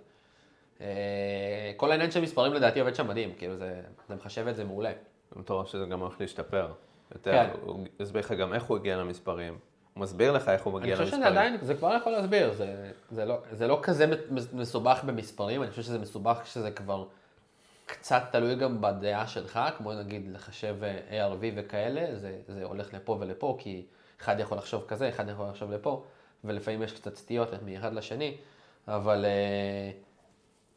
כל 1.78 1.92
העניין 1.92 2.12
של 2.12 2.22
מספרים 2.22 2.54
לדעתי 2.54 2.80
עובד 2.80 2.96
שם 2.96 3.08
מדהים, 3.08 3.34
כאילו 3.38 3.58
זה, 3.58 3.82
זה 4.08 4.16
מחשב 4.16 4.48
את 4.48 4.56
זה 4.56 4.64
מעולה. 4.64 4.92
זה 5.32 5.40
מטורף 5.40 5.68
שזה 5.68 5.86
גם 5.86 6.00
הולך 6.00 6.22
להשתפר. 6.22 6.72
יותר, 7.14 7.32
כן. 7.32 7.50
הוא 7.62 7.86
יסביר 8.00 8.22
לך 8.22 8.32
גם 8.32 8.54
איך 8.54 8.64
הוא 8.64 8.78
הגיע 8.78 8.98
למספרים. 8.98 9.58
הוא 9.96 10.04
מסביר 10.04 10.32
לך 10.32 10.50
איך 10.50 10.64
הוא 10.64 10.74
אני 10.74 10.80
מגיע 10.82 10.96
חושב 10.96 11.04
למספרים. 11.04 11.24
שזה 11.24 11.40
עדיין, 11.40 11.58
זה 11.62 11.76
כבר 11.76 11.96
יכול 12.02 12.12
להסביר, 12.12 12.54
זה, 12.54 12.92
זה, 13.12 13.26
לא, 13.26 13.38
זה 13.52 13.68
לא 13.68 13.80
כזה 13.84 14.06
מס- 14.32 14.54
מסובך 14.54 15.04
במספרים, 15.06 15.62
אני 15.64 15.70
חושב 15.70 15.82
שזה 15.82 16.00
מסובך 16.00 16.40
כשזה 16.44 16.72
כבר 16.72 17.06
קצת 17.86 18.24
תלוי 18.32 18.56
גם 18.56 18.82
בדעה 18.82 19.28
שלך, 19.28 19.60
כמו 19.78 19.94
נגיד 19.94 20.32
לחשב 20.34 20.76
אה, 20.84 21.28
ARV 21.30 21.44
וכאלה, 21.56 22.16
זה, 22.16 22.38
זה 22.48 22.64
הולך 22.64 22.94
לפה 22.94 23.18
ולפה, 23.20 23.58
כי 23.60 23.86
אחד 24.22 24.40
יכול 24.40 24.58
לחשוב 24.58 24.84
כזה, 24.88 25.10
אחד 25.10 25.30
יכול 25.30 25.48
לחשוב 25.50 25.72
לפה, 25.72 26.04
ולפעמים 26.44 26.84
יש 26.84 26.94
קצת 26.94 27.16
סטיות 27.16 27.50
מאחד 27.66 27.94
לשני, 27.94 28.38
אבל 28.88 29.26
אה, 29.26 29.92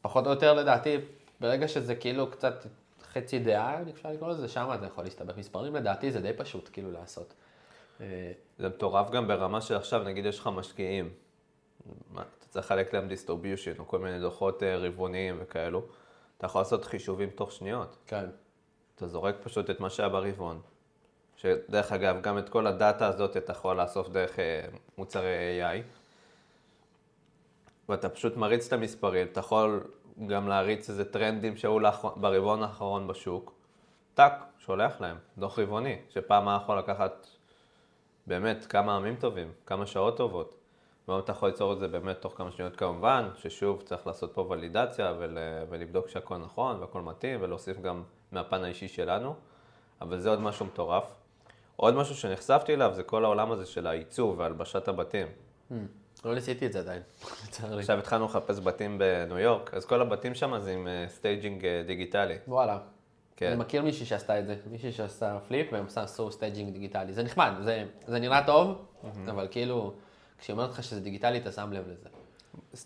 פחות 0.03 0.27
או 0.27 0.31
יותר 0.31 0.55
לדעתי, 0.55 0.97
ברגע 1.41 1.69
שזה 1.69 1.95
כאילו 1.95 2.31
קצת 2.31 2.67
חצי 3.13 3.39
דעה, 3.39 3.79
אפשר 3.95 4.13
לקרוא 4.13 4.29
לזה, 4.31 4.49
שם 4.49 4.71
אתה 4.75 4.87
יכול 4.87 5.05
להסתבך. 5.05 5.39
מספרים 5.39 5.77
לדעתי 5.77 6.11
זה 6.11 6.21
די 6.21 6.33
פשוט 6.37 6.71
כאילו 6.73 6.93
לעשות. 6.93 7.35
אה, 8.01 8.33
זה 8.59 8.69
מטורף 8.69 9.11
גם 9.11 9.29
ברמה 9.29 9.61
של 9.61 9.77
עכשיו, 9.77 10.03
נגיד 10.03 10.27
יש 10.27 10.39
לך 10.39 10.47
משקיעים, 10.47 11.11
מה, 12.11 12.23
אתה 12.23 12.47
צריך 12.49 12.67
לחלק 12.67 12.95
להם 12.95 13.09
distribution 13.09 13.73
או 13.79 13.89
כל 13.89 13.99
מיני 13.99 14.21
דוחות 14.21 14.63
אה, 14.63 14.77
רבעוניים 14.77 15.37
וכאלו, 15.41 15.83
אתה 16.39 16.47
יכול 16.47 16.61
לעשות 16.61 16.85
חישובים 16.85 17.31
תוך 17.31 17.53
שניות. 17.53 17.97
כן. 18.07 18.27
אתה 18.95 19.07
זורק 19.07 19.35
פשוט 19.43 19.71
את 19.71 19.81
מה 19.81 19.91
שהיה 19.91 20.09
ברבעון. 20.09 20.61
שדרך 21.37 21.93
אגב, 21.93 22.23
גם 22.23 22.39
את 22.39 22.49
כל 22.49 22.67
הדאטה 22.67 23.07
הזאת 23.07 23.37
אתה 23.37 23.53
יכול 23.53 23.81
לאסוף 23.81 24.09
דרך 24.09 24.39
אה, 24.39 24.65
מוצרי 24.99 25.61
AI. 25.63 25.83
ואתה 27.89 28.09
פשוט 28.09 28.37
מריץ 28.37 28.67
את 28.67 28.73
המספרים, 28.73 29.27
אתה 29.27 29.41
יכול 29.41 29.85
גם 30.27 30.49
להריץ 30.49 30.91
איזה 30.91 31.05
טרנדים 31.05 31.57
שהיו. 31.57 31.79
ברבעון 32.17 32.63
האחרון 32.63 33.07
בשוק. 33.07 33.53
טאק, 34.15 34.33
שולח 34.59 35.01
להם, 35.01 35.17
דוח 35.39 35.59
רבעוני, 35.59 35.99
שפעם 36.09 36.49
היה 36.49 36.59
יכול 36.63 36.79
לקחת 36.79 37.27
באמת 38.29 38.67
כמה 38.67 38.97
ימים 38.97 39.17
טובים, 39.17 39.53
כמה 39.67 39.87
שעות 39.87 40.17
טובות. 40.17 40.55
והיום 41.09 41.23
אתה 41.23 41.33
יכול 41.33 41.49
ליצור 41.49 41.73
את 41.73 41.79
זה 41.79 41.89
באמת 41.89 42.21
תוך 42.21 42.35
כמה 42.37 42.53
שניות 42.53 42.77
כמובן, 42.77 43.29
ששוב 43.37 43.83
צריך 43.83 44.07
לעשות 44.07 44.35
פה 44.35 44.47
ולידציה 44.51 45.15
ול, 45.19 45.39
ולבדוק 45.71 46.09
שהכל 46.09 46.37
נכון 46.37 46.81
והכל 46.81 47.03
מתאים, 47.03 47.43
ולהוסיף 47.43 47.81
גם 47.81 48.03
מהפן 48.33 48.65
האישי 48.65 48.89
שלנו, 48.89 49.35
אבל 50.01 50.19
זה 50.19 50.31
עוד 50.31 50.41
משהו 50.41 50.67
מטורף. 50.67 51.05
עוד 51.77 51.95
משהו 51.95 52.15
שנחשפתי 52.15 52.75
אליו 52.75 52.93
זה 52.95 53.03
כל 53.03 53.25
העולם 53.25 53.53
הזה 53.53 53.67
של 53.67 53.87
העיצוב 53.87 54.39
והלבשת 54.39 54.89
הבתים. 54.89 55.27
לא 56.25 56.35
ניסיתי 56.35 56.67
את 56.67 56.73
זה 56.73 56.79
עדיין, 56.79 57.03
לצערי. 57.45 57.79
עכשיו 57.79 57.99
התחלנו 57.99 58.25
לחפש 58.25 58.61
בתים 58.61 58.99
בניו 58.99 59.39
יורק, 59.39 59.75
אז 59.75 59.85
כל 59.85 60.01
הבתים 60.01 60.35
שם 60.35 60.59
זה 60.59 60.71
עם 60.71 60.89
staging 61.09 61.67
דיגיטלי. 61.87 62.39
וואלה. 62.49 62.79
כן. 63.39 63.47
אני 63.47 63.57
מכיר 63.57 63.83
מישהי 63.83 64.07
שעשתה 64.07 64.41
את 64.41 64.47
זה, 64.47 64.57
מישהי 64.71 64.93
שעשתה 64.93 65.39
flip 65.49 65.73
והם 65.73 65.87
עשו 65.97 66.33
staging 66.33 66.73
דיגיטלי. 66.73 67.13
זה 67.13 67.23
נחמד, 67.23 67.53
זה, 67.61 67.85
זה 68.07 68.19
נראה 68.19 68.47
טוב, 68.47 68.85
אבל 69.31 69.49
כאילו, 69.51 69.93
כשהיא 70.39 70.55
אומרת 70.55 70.71
לך 70.71 70.83
שזה 70.83 71.01
דיגיטלי, 71.01 71.39
אתה 71.39 71.53
שם 71.53 71.73
לב 71.73 71.85
לזה. 71.89 72.09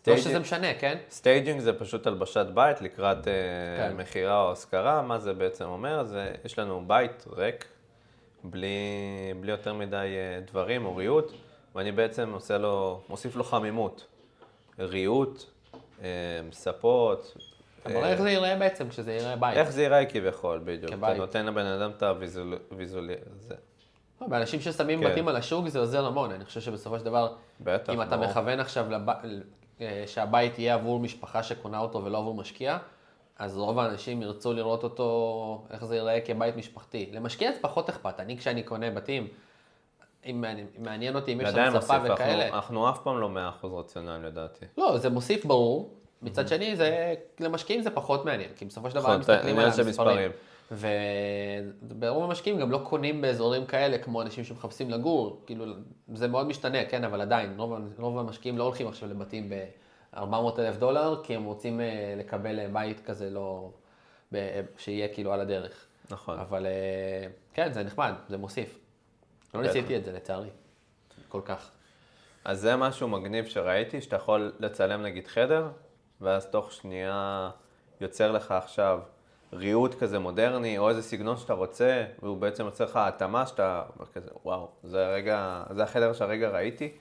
לא 0.07 0.17
שזה 0.17 0.39
משנה, 0.39 0.75
כן? 0.75 0.99
staging 1.11 1.61
זה 1.61 1.73
פשוט 1.73 2.07
הלבשת 2.07 2.47
בית 2.55 2.81
לקראת 2.81 3.29
אה, 3.29 3.33
כן. 3.77 3.97
מכירה 3.97 4.43
או 4.43 4.53
השכרה, 4.53 5.03
מה 5.03 5.19
זה 5.19 5.33
בעצם 5.33 5.65
אומר? 5.65 6.05
זה, 6.05 6.33
יש 6.45 6.59
לנו 6.59 6.85
בית 6.87 7.25
ריק, 7.37 7.65
בלי, 8.45 8.69
בלי 9.41 9.53
יותר 9.53 9.75
מדי 9.75 9.97
אה, 9.97 10.41
דברים 10.47 10.87
או 10.87 10.97
ריהוט, 10.97 11.33
ואני 11.75 11.93
בעצם 11.93 12.33
עושה 12.33 12.59
לו, 12.59 13.01
מוסיף 13.09 13.37
לו 13.37 13.45
חמימות, 13.45 14.07
ריהוט, 14.79 15.45
אה, 16.03 16.09
ספות. 16.53 17.37
אבל 17.87 17.97
אה, 17.97 18.09
איך 18.09 18.21
זה 18.23 18.31
ייראה 18.31 18.57
בעצם 18.57 18.89
כשזה 18.89 19.13
ייראה 19.13 19.37
בית? 19.37 19.57
איך 19.57 19.71
זה 19.71 19.83
ייראה 19.83 20.05
כביכול, 20.07 20.61
בדיוק. 20.65 20.85
אתה 20.85 20.97
כבית. 20.97 21.17
נותן 21.17 21.47
לבן 21.47 21.67
אדם 21.67 21.91
את 21.97 22.03
הוויזואלי... 22.03 23.15
זה. 23.39 23.55
לא, 24.21 24.27
באנשים 24.27 24.61
ששמים 24.61 25.01
כן. 25.03 25.11
בתים 25.11 25.29
על 25.29 25.37
השוק 25.37 25.69
זה 25.69 25.79
עוזר 25.79 26.07
המון, 26.07 26.33
אני 26.33 26.45
חושב 26.45 26.61
שבסופו 26.61 26.99
של 26.99 27.05
דבר, 27.05 27.35
בטח, 27.61 27.93
אם 27.93 28.03
אתה 28.03 28.17
ברור. 28.17 28.31
מכוון 28.31 28.61
עכשיו 28.61 28.91
לב... 28.91 29.03
אה, 29.81 30.05
שהבית 30.07 30.59
יהיה 30.59 30.75
עבור 30.75 31.01
משפחה 31.01 31.43
שקונה 31.43 31.79
אותו 31.79 32.05
ולא 32.05 32.19
עבור 32.19 32.35
משקיע, 32.35 32.79
אז 33.39 33.59
רוב 33.59 33.79
האנשים 33.79 34.23
ירצו 34.23 34.53
לראות 34.53 34.85
אותו, 34.85 35.65
איך 35.71 35.85
זה 35.85 35.97
ייראה 35.97 36.21
כבית 36.21 36.57
משפחתי. 36.57 37.11
למשקיע 37.13 37.53
זה 37.53 37.59
פחות 37.61 37.89
אכפת, 37.89 38.21
אני 38.21 38.39
כשאני 38.39 38.63
קונה 38.63 38.91
בתים, 38.91 39.29
אם 40.27 40.45
מעניין- 40.79 41.17
אותי 41.17 41.33
אם 41.33 41.41
יש 41.41 41.49
שם 41.49 41.73
מוסיף, 41.73 41.97
וכאלה. 42.05 42.45
אנחנו, 42.45 42.57
אנחנו 42.57 42.91
אף 42.91 42.99
פעם 43.03 43.21
לא 43.21 43.29
100% 43.63 43.67
רציונליים 43.67 44.23
לדעתי. 44.23 44.65
לא, 44.79 44.99
זה 44.99 45.11
מוסיף 45.11 45.45
ברור. 45.45 45.95
מצד 46.23 46.49
שני, 46.49 46.77
זה, 46.77 47.15
למשקיעים 47.41 47.83
זה 47.83 47.91
פחות 47.91 48.25
מעניין, 48.25 48.51
כי 48.57 48.65
בסופו 48.65 48.91
של 48.91 48.95
דבר 48.95 49.11
הם 49.11 49.21
נכון, 49.21 49.35
מסתכלים 49.35 49.59
על 49.59 49.65
המספרים. 49.65 49.89
מספרים. 49.89 50.31
וברוב 51.83 52.25
המשקיעים 52.25 52.59
גם 52.59 52.71
לא 52.71 52.81
קונים 52.85 53.21
באזורים 53.21 53.67
כאלה 53.67 53.99
כמו 53.99 54.23
אנשים 54.23 54.45
שמחפשים 54.45 54.91
לגור, 54.91 55.43
כאילו, 55.47 55.65
זה 56.15 56.29
מאוד 56.29 56.47
משתנה, 56.47 56.85
כן, 56.85 57.05
אבל 57.05 57.21
עדיין, 57.21 57.55
רוב, 57.57 57.73
רוב 57.99 58.19
המשקיעים 58.19 58.59
לא 58.59 58.65
הולכים 58.65 58.89
עכשיו 58.89 59.09
לבתים 59.09 59.49
ב-400 59.49 60.59
אלף 60.59 60.77
דולר, 60.77 61.21
כי 61.23 61.35
הם 61.35 61.45
רוצים 61.45 61.81
אה, 61.81 62.15
לקבל 62.19 62.61
אה, 62.61 62.69
בית 62.73 63.01
כזה 63.01 63.31
לא, 63.31 63.71
שיהיה 64.79 65.09
כאילו 65.09 65.33
על 65.33 65.41
הדרך. 65.41 65.87
נכון. 66.11 66.39
אבל 66.39 66.67
אה, 66.67 67.27
כן, 67.55 67.73
זה 67.73 67.83
נחמד, 67.83 68.13
זה 68.29 68.39
מוסיף. 68.39 68.79
לא. 69.55 69.63
ניסיתי 69.63 69.97
את 69.97 70.05
זה 70.05 70.13
לצערי, 70.13 70.49
כל 71.29 71.41
כך. 71.45 71.71
אז 72.45 72.61
זה 72.61 72.77
משהו 72.77 73.09
מגניב 73.09 73.47
שראיתי, 73.47 74.01
שאתה 74.01 74.17
יכול 74.17 74.53
לצלם 74.61 75.03
נגיד 75.03 75.27
חדר, 75.27 75.69
ואז 76.23 76.47
תוך 76.47 76.73
שנייה 76.73 77.51
יוצר 78.01 78.33
לך 78.33 78.51
עכשיו 78.51 79.01
ריהוט 79.53 79.95
כזה 79.95 80.19
מודרני, 80.19 80.79
או 80.79 80.89
איזה 80.89 81.03
סגנון 81.03 81.37
שאתה 81.37 81.53
רוצה, 81.53 82.05
והוא 82.23 82.37
בעצם 82.37 82.65
יוצר 82.65 82.85
לך 82.85 82.97
התאמה 82.97 83.47
שאתה 83.47 83.83
אומר 83.97 84.07
כזה, 84.07 84.31
וואו, 84.45 84.69
זה 84.85 85.07
הרגע, 85.07 85.63
זה 85.71 85.83
החדר 85.83 86.13
שהרגע 86.13 86.49
ראיתי. 86.51 86.93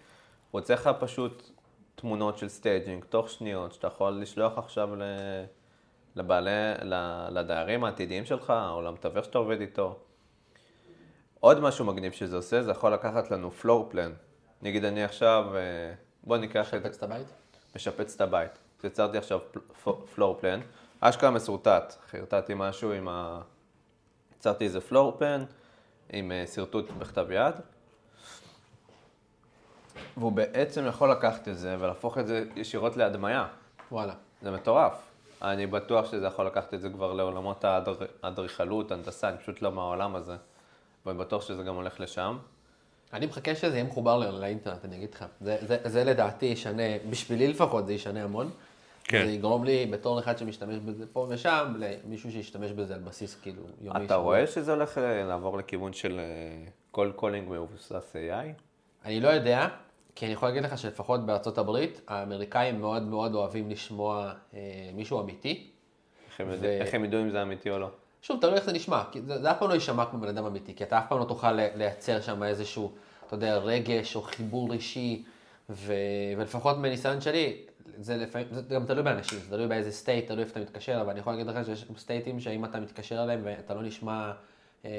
הוא 0.51 0.61
יוצר 0.61 0.73
לך 0.73 0.89
פשוט 0.99 1.49
תמונות 1.95 2.37
של 2.37 2.49
staging, 2.49 3.05
תוך 3.05 3.29
שניות, 3.29 3.73
שאתה 3.73 3.87
יכול 3.87 4.13
לשלוח 4.21 4.57
עכשיו 4.57 4.95
ל... 4.95 5.01
לבעלי, 6.15 6.51
לדיירים 7.29 7.83
העתידיים 7.83 8.25
שלך, 8.25 8.53
או 8.69 8.81
למתווך 8.81 9.25
שאתה 9.25 9.37
עובד 9.37 9.61
איתו. 9.61 9.99
עוד 11.39 11.59
משהו 11.59 11.85
מגניב 11.85 12.11
שזה 12.11 12.35
עושה, 12.35 12.63
זה 12.63 12.71
יכול 12.71 12.93
לקחת 12.93 13.31
לנו 13.31 13.51
פלור 13.51 13.87
פלן. 13.89 14.11
נגיד 14.61 14.85
אני 14.85 15.03
עכשיו, 15.03 15.45
אה, 15.55 15.93
בוא 16.23 16.37
ניקח 16.37 16.73
את, 16.73 16.81
שפץ 16.81 16.97
את 16.97 17.03
הבית? 17.03 17.27
משפץ 17.75 18.15
את 18.15 18.21
הבית. 18.21 18.60
יצרתי 18.83 19.17
עכשיו 19.17 19.39
פלור 20.15 20.37
פלן, 20.41 20.59
אשכרה 20.99 21.31
מסורטט, 21.31 21.93
חרטטתי 22.11 22.53
משהו 22.55 22.91
עם 22.91 23.07
ה... 23.07 23.41
יצרתי 24.37 24.65
איזה 24.65 24.81
פלור 24.81 25.15
פלן 25.17 25.43
עם 26.13 26.31
אה, 26.31 26.43
שרטוט 26.47 26.91
בכתב 26.91 27.27
יד, 27.31 27.55
והוא 30.17 30.31
בעצם 30.31 30.85
יכול 30.87 31.11
לקחת 31.11 31.47
את 31.47 31.57
זה 31.57 31.75
ולהפוך 31.79 32.17
את 32.17 32.27
זה 32.27 32.43
ישירות 32.55 32.97
להדמיה. 32.97 33.47
וואלה. 33.91 34.13
זה 34.41 34.51
מטורף. 34.51 34.93
אני 35.41 35.67
בטוח 35.67 36.11
שזה 36.11 36.25
יכול 36.25 36.45
לקחת 36.47 36.73
את 36.73 36.81
זה 36.81 36.89
כבר 36.89 37.13
לעולמות 37.13 37.63
האדר- 37.65 38.05
האדריכלות, 38.23 38.91
הנדסה, 38.91 39.29
אני 39.29 39.37
פשוט 39.37 39.61
לא 39.61 39.71
מהעולם 39.71 40.15
הזה. 40.15 40.35
ואני 41.05 41.17
בטוח 41.17 41.41
שזה 41.41 41.63
גם 41.63 41.75
הולך 41.75 41.99
לשם. 41.99 42.37
אני 43.13 43.25
מחכה 43.25 43.55
שזה 43.55 43.75
יהיה 43.75 43.83
מחובר 43.83 44.17
לא- 44.17 44.39
לאינטרנט, 44.39 44.85
אני 44.85 44.95
אגיד 44.95 45.13
לך. 45.13 45.25
זה, 45.41 45.57
זה, 45.61 45.77
זה 45.83 46.03
לדעתי 46.03 46.45
ישנה, 46.45 46.83
בשבילי 47.09 47.47
לפחות 47.47 47.85
זה 47.87 47.93
ישנה 47.93 48.23
המון. 48.23 48.49
כן. 49.03 49.25
זה 49.25 49.31
יגרום 49.31 49.63
לי, 49.63 49.85
בתור 49.85 50.19
אחד 50.19 50.37
שמשתמש 50.37 50.77
בזה 50.77 51.05
פה 51.13 51.27
ושם, 51.29 51.73
למישהו 51.77 52.31
שישתמש 52.31 52.71
בזה 52.71 52.93
על 52.93 52.99
בסיס 52.99 53.35
כאילו 53.41 53.63
יומי. 53.81 53.97
אתה 54.05 54.13
שבועי. 54.13 54.21
רואה 54.23 54.47
שזה 54.47 54.73
הולך 54.73 54.97
אה, 54.97 55.23
לעבור 55.23 55.57
לכיוון 55.57 55.93
של 55.93 56.19
cold 56.91 57.11
calling 57.11 57.47
מבוסס 57.51 58.15
AI? 58.15 58.61
אני 59.05 59.19
לא 59.19 59.27
יודע, 59.29 59.67
כי 60.15 60.25
אני 60.25 60.33
יכול 60.33 60.47
להגיד 60.49 60.63
לך 60.63 60.77
שלפחות 60.77 61.25
בארצות 61.25 61.57
הברית, 61.57 62.01
האמריקאים 62.07 62.81
מאוד 62.81 63.03
מאוד 63.03 63.35
אוהבים 63.35 63.69
לשמוע 63.69 64.31
אה, 64.53 64.59
מישהו 64.93 65.19
אמיתי. 65.21 65.67
איך 66.29 66.41
הם 66.41 66.47
ו- 66.49 66.51
יודעים- 66.53 66.81
איך 66.81 66.93
הם 66.93 67.05
ידעו 67.05 67.21
אם 67.21 67.29
זה 67.29 67.41
אמיתי 67.41 67.69
או 67.69 67.79
לא? 67.79 67.87
שוב, 68.21 68.41
תלוי 68.41 68.53
איך 68.55 68.63
זה 68.65 68.73
נשמע, 68.73 69.03
כי 69.11 69.21
זה, 69.21 69.41
זה 69.41 69.51
אף 69.51 69.59
פעם 69.59 69.69
לא 69.69 69.73
יישמע 69.73 70.05
כמו 70.05 70.19
בן 70.19 70.27
אדם 70.27 70.45
אמיתי, 70.45 70.75
כי 70.75 70.83
אתה 70.83 70.99
אף 70.99 71.03
פעם 71.09 71.19
לא 71.19 71.23
תוכל 71.25 71.51
לייצר 71.51 72.21
שם 72.21 72.43
איזשהו, 72.43 72.91
אתה 73.27 73.35
יודע, 73.35 73.57
רגש 73.57 74.15
או 74.15 74.21
חיבור 74.21 74.73
אישי, 74.73 75.23
ו, 75.69 75.93
ולפחות 76.37 76.77
מניסיון 76.77 77.21
שלי, 77.21 77.57
זה 77.97 78.17
לפעמים, 78.17 78.47
זה 78.51 78.75
גם 78.75 78.85
תלוי 78.85 79.03
באנשים, 79.03 79.39
זה 79.39 79.49
תלוי 79.49 79.67
באיזה 79.67 79.91
סטייט, 79.91 80.27
תלוי 80.27 80.43
איפה 80.43 80.51
אתה 80.51 80.59
מתקשר, 80.59 81.01
אבל 81.01 81.09
אני 81.09 81.19
יכול 81.19 81.33
להגיד 81.33 81.47
לך 81.47 81.65
שיש 81.65 81.85
סטייטים 81.97 82.39
שאם 82.39 82.65
אתה 82.65 82.79
מתקשר 82.79 83.23
אליהם 83.23 83.41
ואתה 83.43 83.73
לא 83.73 83.83
נשמע 83.83 84.31
אה, 84.85 84.91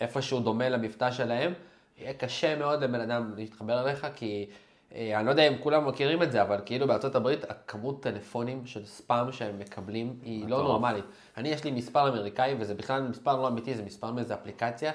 איפשהו 0.00 0.40
דומה 0.40 0.68
למבטא 0.68 1.10
שלהם, 1.10 1.52
יהיה 1.98 2.14
קשה 2.14 2.56
מאוד 2.56 2.84
לבן 2.84 3.00
אדם 3.00 3.34
להתחבר 3.36 3.86
אליך, 3.86 4.06
כי 4.14 4.46
אה, 4.94 5.18
אני 5.18 5.26
לא 5.26 5.30
יודע 5.30 5.48
אם 5.48 5.54
כולם 5.60 5.88
מכירים 5.88 6.22
את 6.22 6.32
זה, 6.32 6.42
אבל 6.42 6.60
כאילו 6.64 6.86
בארצות 6.86 7.14
הברית, 7.14 7.44
הכמות 7.50 8.02
טלפונים 8.02 8.66
של 8.66 8.86
ספאם 8.86 9.32
שהם 9.32 9.58
מקבלים 9.58 10.18
היא 10.22 10.48
לא. 10.48 10.62
נורמלית. 10.62 11.04
אני, 11.36 11.48
יש 11.48 11.64
לי 11.64 11.70
מספר 11.70 12.08
אמריקאי, 12.08 12.54
וזה 12.58 12.74
בכלל 12.74 13.02
מספר 13.02 13.36
לא 13.36 13.48
אמיתי, 13.48 13.74
זה 13.74 13.82
מספר 13.82 14.12
מאיזה 14.12 14.34
אפליקציה. 14.34 14.92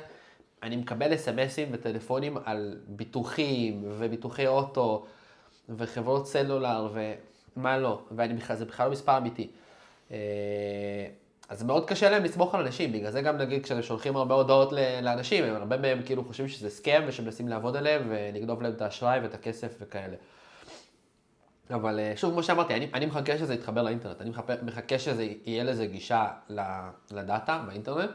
אני 0.64 0.76
מקבל 0.76 1.14
אס.אם.אסים 1.14 1.70
וטלפונים 1.72 2.38
על 2.46 2.78
ביטוחים, 2.88 3.84
וביטוחי 3.86 4.48
אוטו, 4.48 5.06
וחברות 5.78 6.28
סלולר, 6.28 6.90
ומה 7.58 7.78
לא, 7.78 8.02
ואני 8.12 8.34
בכלל, 8.34 8.56
זה 8.56 8.66
בכלל 8.66 8.86
לא 8.86 8.92
מספר 8.92 9.18
אמיתי. 9.18 9.48
אה, 10.12 10.18
אז 11.50 11.64
מאוד 11.64 11.86
קשה 11.86 12.10
להם 12.10 12.24
לסמוך 12.24 12.56
על 12.56 12.66
אנשים, 12.66 12.92
בגלל 12.92 13.12
זה 13.12 13.22
גם 13.22 13.38
נגיד 13.38 13.64
כשהם 13.64 13.82
שולחים 13.82 14.16
הרבה 14.16 14.36
הודעות 14.36 14.74
לאנשים, 15.02 15.44
הם 15.44 15.56
הרבה 15.56 15.78
מהם 15.78 16.02
כאילו 16.06 16.24
חושבים 16.24 16.50
שזה 16.50 16.70
scam 16.70 17.04
ושמנסים 17.08 17.48
לעבוד 17.48 17.76
עליהם 17.76 18.04
ולגנוב 18.10 18.62
להם 18.62 18.74
את 18.74 18.82
האשראי 18.82 19.20
ואת 19.20 19.34
הכסף 19.34 19.76
וכאלה. 19.80 20.16
אבל 21.70 22.00
אה, 22.00 22.14
שוב, 22.16 22.32
כמו 22.32 22.44
שאמרתי, 22.44 22.76
אני, 22.76 22.88
אני 22.94 23.06
מחכה 23.06 23.38
שזה 23.38 23.54
יתחבר 23.54 23.84
לאינטרנט, 23.84 24.22
אני 24.22 24.30
מחכה, 24.30 24.54
מחכה 24.64 25.00
שזה 25.00 25.28
יהיה 25.46 25.64
לזה 25.64 25.86
גישה 25.86 26.28
ל 27.12 27.22
data 27.22 27.64
באינטרנט, 27.68 28.12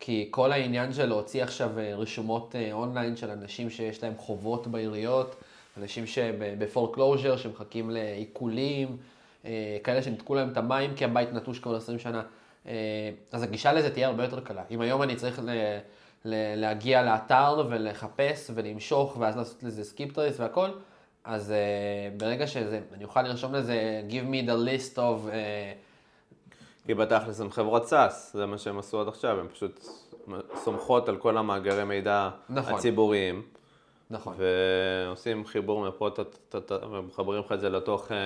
כי 0.00 0.28
כל 0.30 0.52
העניין 0.52 0.92
של 0.92 1.06
להוציא 1.06 1.42
עכשיו 1.42 1.78
אה, 1.78 1.94
רשומות 1.96 2.54
אונליין 2.72 3.16
של 3.16 3.30
אנשים 3.30 3.70
שיש 3.70 4.02
להם 4.02 4.14
חובות 4.16 4.66
בעיריות, 4.66 5.36
אנשים 5.82 6.06
שב 6.06 6.32
foreclosure, 6.32 7.36
שמחכים 7.36 7.90
לעיקולים, 7.90 8.96
אה, 9.44 9.78
כאלה 9.84 10.02
שניתקו 10.02 10.34
להם 10.34 10.48
את 10.48 10.56
המים 10.56 10.94
כי 10.94 11.04
הבית 11.04 11.32
נטוש 11.32 11.58
כבר 11.58 11.76
20 11.76 11.98
שנה, 11.98 12.22
אה, 12.66 12.72
אז 13.32 13.42
הגישה 13.42 13.72
לזה 13.72 13.90
תהיה 13.90 14.06
הרבה 14.06 14.24
יותר 14.24 14.40
קלה. 14.40 14.62
אם 14.70 14.80
היום 14.80 15.02
אני 15.02 15.16
צריך 15.16 15.40
ל... 15.44 15.50
ל- 16.24 16.60
להגיע 16.60 17.02
לאתר 17.02 17.66
ולחפש 17.70 18.50
ולמשוך 18.54 19.16
ואז 19.20 19.36
לעשות 19.36 19.62
לזה 19.62 19.84
skip 19.84 20.12
trace 20.12 20.40
והכל, 20.40 20.68
אז 21.24 21.50
uh, 21.50 22.20
ברגע 22.20 22.46
שזה, 22.46 22.80
אני 22.94 23.04
אוכל 23.04 23.22
לרשום 23.22 23.54
לזה 23.54 24.02
give 24.08 24.32
me 24.32 24.48
the 24.48 24.68
list 24.68 24.96
of, 24.96 25.28
uh, 25.28 25.32
כי 26.86 26.94
בתכלס 26.94 27.40
הם 27.40 27.50
חברות 27.50 27.86
SaaS, 27.86 28.32
זה 28.34 28.46
מה 28.46 28.58
שהם 28.58 28.78
עשו 28.78 29.00
עד 29.00 29.08
עכשיו, 29.08 29.40
הם 29.40 29.48
פשוט 29.48 29.84
סומכות 30.54 31.08
על 31.08 31.16
כל 31.16 31.38
המאגרי 31.38 31.84
מידע 31.84 32.30
נכון. 32.48 32.74
הציבוריים, 32.74 33.42
נכון, 34.10 34.34
ועושים 35.06 35.46
חיבור 35.46 35.88
מפה, 35.88 36.08
ט- 36.14 36.20
ט- 36.48 36.72
ט- 36.72 36.82
ומחברים 36.90 37.40
לך 37.46 37.52
את 37.52 37.60
זה 37.60 37.68
לתוך, 37.70 38.12
אה, 38.12 38.16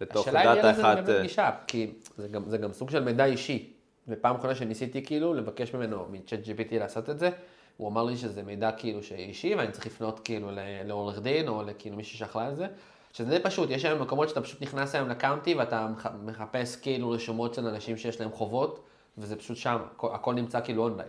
לתוך 0.00 0.28
השאלה 0.28 0.40
אם 0.40 0.44
יהיה 0.44 0.54
data 0.56 0.70
לזה 0.72 0.80
אחת. 0.82 0.96
באמת 0.96 1.08
אה, 1.08 1.22
גישה, 1.22 1.50
כי 1.66 1.90
זה 2.16 2.28
גם, 2.28 2.42
זה 2.48 2.58
גם 2.58 2.72
סוג 2.72 2.90
של 2.90 3.04
מידע 3.04 3.24
אישי, 3.24 3.72
ופעם 4.08 4.36
אחרונה 4.36 4.54
שניסיתי 4.54 5.04
כאילו 5.04 5.34
לבקש 5.34 5.74
ממנו, 5.74 6.06
מ 6.10 6.16
Chat 6.16 6.38
GPT 6.44 6.74
לעשות 6.74 7.10
את 7.10 7.18
זה, 7.18 7.30
הוא 7.76 7.88
אמר 7.88 8.04
לי 8.04 8.16
שזה 8.16 8.42
מידע 8.42 8.72
כאילו 8.72 9.02
שאישי, 9.02 9.54
ואני 9.54 9.72
צריך 9.72 9.86
לפנות 9.86 10.20
כאילו 10.24 10.50
לעורך 10.84 11.18
דין, 11.22 11.48
או 11.48 11.62
לכאילו 11.62 11.96
מישהו 11.96 12.18
שאחראי 12.18 12.46
על 12.46 12.54
זה. 12.54 12.66
שזה 13.12 13.30
די 13.30 13.42
פשוט, 13.42 13.70
יש 13.70 13.84
היום 13.84 14.02
מקומות 14.02 14.28
שאתה 14.28 14.40
פשוט 14.40 14.62
נכנס 14.62 14.94
היום 14.94 15.08
ל 15.08 15.15
county 15.15 15.54
ואתה 15.54 15.88
מח- 15.96 16.06
מחפש 16.24 16.76
כאילו 16.76 17.10
רשומות 17.10 17.54
של 17.54 17.66
אנשים 17.66 17.96
שיש 17.96 18.20
להם 18.20 18.30
חובות, 18.32 18.80
וזה 19.18 19.36
פשוט 19.36 19.56
שם, 19.56 19.76
הכל, 19.92 20.08
הכל 20.14 20.34
נמצא 20.34 20.60
כאילו 20.60 20.82
אונליין. 20.82 21.08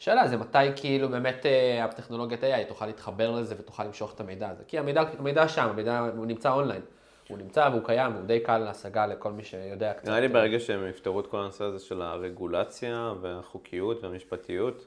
השאלה 0.00 0.28
זה 0.28 0.36
מתי 0.36 0.58
כאילו 0.76 1.08
באמת 1.08 1.46
אה, 1.46 1.84
הטכנולוגיית 1.84 2.44
AI 2.44 2.68
תוכל 2.68 2.86
להתחבר 2.86 3.30
לזה 3.30 3.54
ותוכל 3.58 3.84
למשוך 3.84 4.14
את 4.14 4.20
המידע 4.20 4.48
הזה. 4.48 4.62
כי 4.68 4.78
המידע, 4.78 5.02
המידע 5.18 5.48
שם, 5.48 5.68
המידע 5.68 5.98
הוא 5.98 6.26
נמצא 6.26 6.52
אונליין. 6.52 6.82
הוא 7.28 7.38
נמצא 7.38 7.68
והוא 7.72 7.84
קיים, 7.84 8.12
הוא 8.12 8.22
די 8.22 8.40
קל 8.40 8.58
להשגה 8.58 9.06
לכל 9.06 9.32
מי 9.32 9.44
שיודע 9.44 9.92
קצת. 9.92 10.08
נראה 10.08 10.20
לי 10.20 10.28
ברגע 10.28 10.60
שהם 10.60 10.86
יפתרו 10.88 11.20
את 11.20 11.26
כל 11.26 11.40
הנושא 11.40 11.64
הזה 11.64 11.78
של 11.78 12.02
הרגולציה 12.02 13.12
והחוקיות 13.20 14.04
והמשפטיות, 14.04 14.86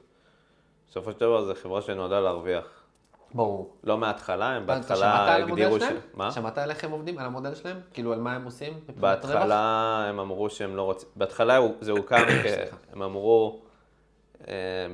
בסופו 0.90 1.12
של 1.12 1.20
דבר 1.20 1.44
זו 1.44 1.54
חברה 1.54 1.82
שנועדה 1.82 2.20
להרוויח. 2.20 2.84
ברור. 3.34 3.76
לא 3.84 3.98
מההתחלה, 3.98 4.46
הם 4.46 4.66
בהתחלה 4.66 5.34
הגדירו 5.34 5.80
ש... 5.80 5.82
מה? 6.14 6.30
שמעת 6.32 6.58
על 6.58 6.70
איך 6.70 6.84
הם 6.84 6.90
עובדים? 6.90 7.18
על 7.18 7.26
המודל 7.26 7.54
שלהם? 7.54 7.80
כאילו 7.92 8.12
על 8.12 8.20
מה 8.20 8.34
הם 8.34 8.44
עושים? 8.44 8.72
בהתחלה 8.96 10.04
הם 10.08 10.20
אמרו 10.20 10.50
שהם 10.50 10.76
לא 10.76 10.82
רוצים, 10.82 11.08
בהתחלה 11.16 11.58
זה 11.80 11.92
הוקם, 11.92 12.24
הם 12.92 13.02
אמרו 13.02 13.60
אה, 13.60 13.63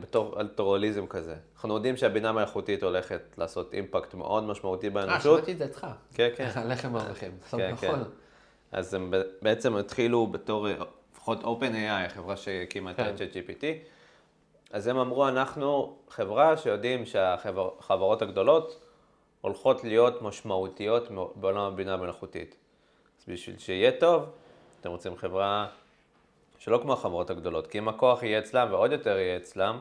בתור 0.01 0.41
אלטרואליזם 0.41 1.07
כזה. 1.07 1.35
אנחנו 1.55 1.75
יודעים 1.75 1.97
שהבינה 1.97 2.29
המלאכותית 2.29 2.83
הולכת 2.83 3.21
לעשות 3.39 3.75
אימפקט 3.75 4.15
מאוד 4.15 4.45
משמעותי 4.45 4.87
אה, 4.87 4.93
באנושות. 4.93 5.37
שמעתי 5.37 5.53
את 5.53 5.59
זה 5.59 5.65
אצלך. 5.65 5.87
כן, 6.15 6.29
כן. 6.37 6.51
על 6.61 6.71
איך 6.71 6.85
הם 6.85 6.93
מרוויחים. 6.93 7.33
כן, 7.51 7.77
כן. 7.77 7.89
נכון. 7.89 8.05
אז 8.73 8.95
הם 8.95 9.13
בעצם 9.43 9.77
התחילו 9.77 10.27
בתור, 10.27 10.69
אה, 10.69 10.75
לפחות 11.13 11.45
OpenAI, 11.45 12.07
החברה 12.07 12.37
שהקימה 12.37 12.91
את 12.91 12.97
כן. 12.97 13.03
ה-GPT, 13.03 13.65
אז 14.71 14.87
הם 14.87 14.99
אמרו, 14.99 15.29
אנחנו 15.29 15.97
חברה 16.09 16.57
שיודעים 16.57 17.07
שהחברות 17.07 18.23
הגדולות 18.23 18.81
הולכות 19.41 19.85
להיות 19.85 20.23
משמעותיות 20.23 21.09
בעולם 21.35 21.73
הבינה 21.73 21.95
המלאכותית. 21.95 22.57
אז 23.19 23.25
בשביל 23.29 23.59
שיהיה 23.59 23.93
טוב, 24.01 24.25
אתם 24.81 24.91
רוצים 24.91 25.17
חברה 25.17 25.67
שלא 26.61 26.79
כמו 26.83 26.92
החברות 26.92 27.31
הגדולות, 27.31 27.66
כי 27.66 27.79
אם 27.79 27.88
הכוח 27.88 28.23
יהיה 28.23 28.38
אצלם 28.38 28.68
ועוד 28.70 28.92
יותר 28.92 29.18
יהיה 29.18 29.37
אצלם, 29.37 29.79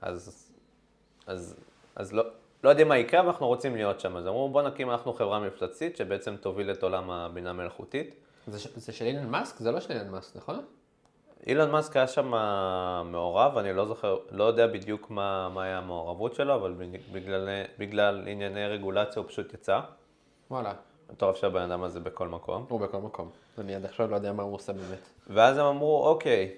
אז, 0.00 0.52
אז, 1.26 1.56
אז 1.96 2.12
לא, 2.12 2.24
לא 2.64 2.68
יודעים 2.68 2.88
מה 2.88 2.98
יקרה, 2.98 3.20
אבל 3.20 3.28
אנחנו 3.28 3.46
רוצים 3.46 3.76
להיות 3.76 4.00
שם. 4.00 4.16
אז 4.16 4.26
אמרו, 4.26 4.48
בוא 4.48 4.62
נקים 4.62 4.90
אנחנו 4.90 5.12
חברה 5.12 5.40
מפלצתית 5.40 5.96
שבעצם 5.96 6.36
תוביל 6.36 6.70
את 6.70 6.82
עולם 6.82 7.10
הבינה 7.10 7.50
המלאכותית. 7.50 8.14
זה 8.46 8.68
זה 8.76 8.92
של 8.92 9.04
אילן 9.04 9.28
מאסק? 9.30 9.58
זה 9.58 9.72
לא 9.72 9.80
של 9.80 9.92
אילן 9.92 10.10
מאסק, 10.10 10.36
נכון? 10.36 10.64
אילון 11.46 11.70
מאסק 11.70 11.96
היה 11.96 12.06
שם 12.06 12.32
מעורב, 13.04 13.58
אני 13.58 13.72
לא 13.72 13.86
זוכר, 13.86 14.18
לא 14.30 14.44
יודע 14.44 14.66
בדיוק 14.66 15.10
מה, 15.10 15.48
מה 15.48 15.62
היה 15.62 15.78
המעורבות 15.78 16.34
שלו, 16.34 16.54
אבל 16.54 16.74
בגלל, 17.12 17.48
בגלל 17.78 18.28
ענייני 18.28 18.66
רגולציה 18.66 19.22
הוא 19.22 19.28
פשוט 19.28 19.54
יצא. 19.54 19.80
וואלה. 20.50 20.74
מטורף 21.12 21.36
שהבן 21.36 21.62
אדם 21.62 21.82
הזה 21.82 22.00
בכל 22.00 22.28
מקום. 22.28 22.66
הוא 22.68 22.80
בכל 22.80 22.98
מקום. 22.98 23.30
אני 23.58 23.74
עד 23.74 23.84
עכשיו 23.84 24.10
לא 24.10 24.16
יודע 24.16 24.32
מה 24.32 24.42
הוא 24.42 24.54
עושה 24.54 24.72
באמת. 24.72 25.08
ואז 25.26 25.58
הם 25.58 25.64
אמרו, 25.66 26.08
אוקיי, 26.08 26.54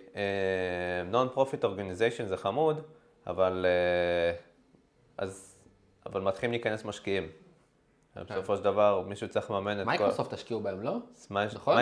non-profit 1.12 1.62
organization 1.62 2.24
זה 2.26 2.36
חמוד, 2.36 2.82
אבל, 3.26 3.66
אה, 3.68 4.36
אז, 5.18 5.56
אבל 6.06 6.20
מתחילים 6.20 6.50
להיכנס 6.50 6.84
משקיעים. 6.84 7.28
בסופו 8.16 8.56
של 8.56 8.64
דבר 8.64 9.02
מישהו 9.06 9.28
צריך 9.28 9.50
לממן 9.50 9.80
את 9.80 9.84
כל... 9.84 9.90
מייקרוסופט 9.90 10.32
השקיעו 10.32 10.60
בהם, 10.60 10.82
לא? 10.82 10.96
נכון? 11.54 11.76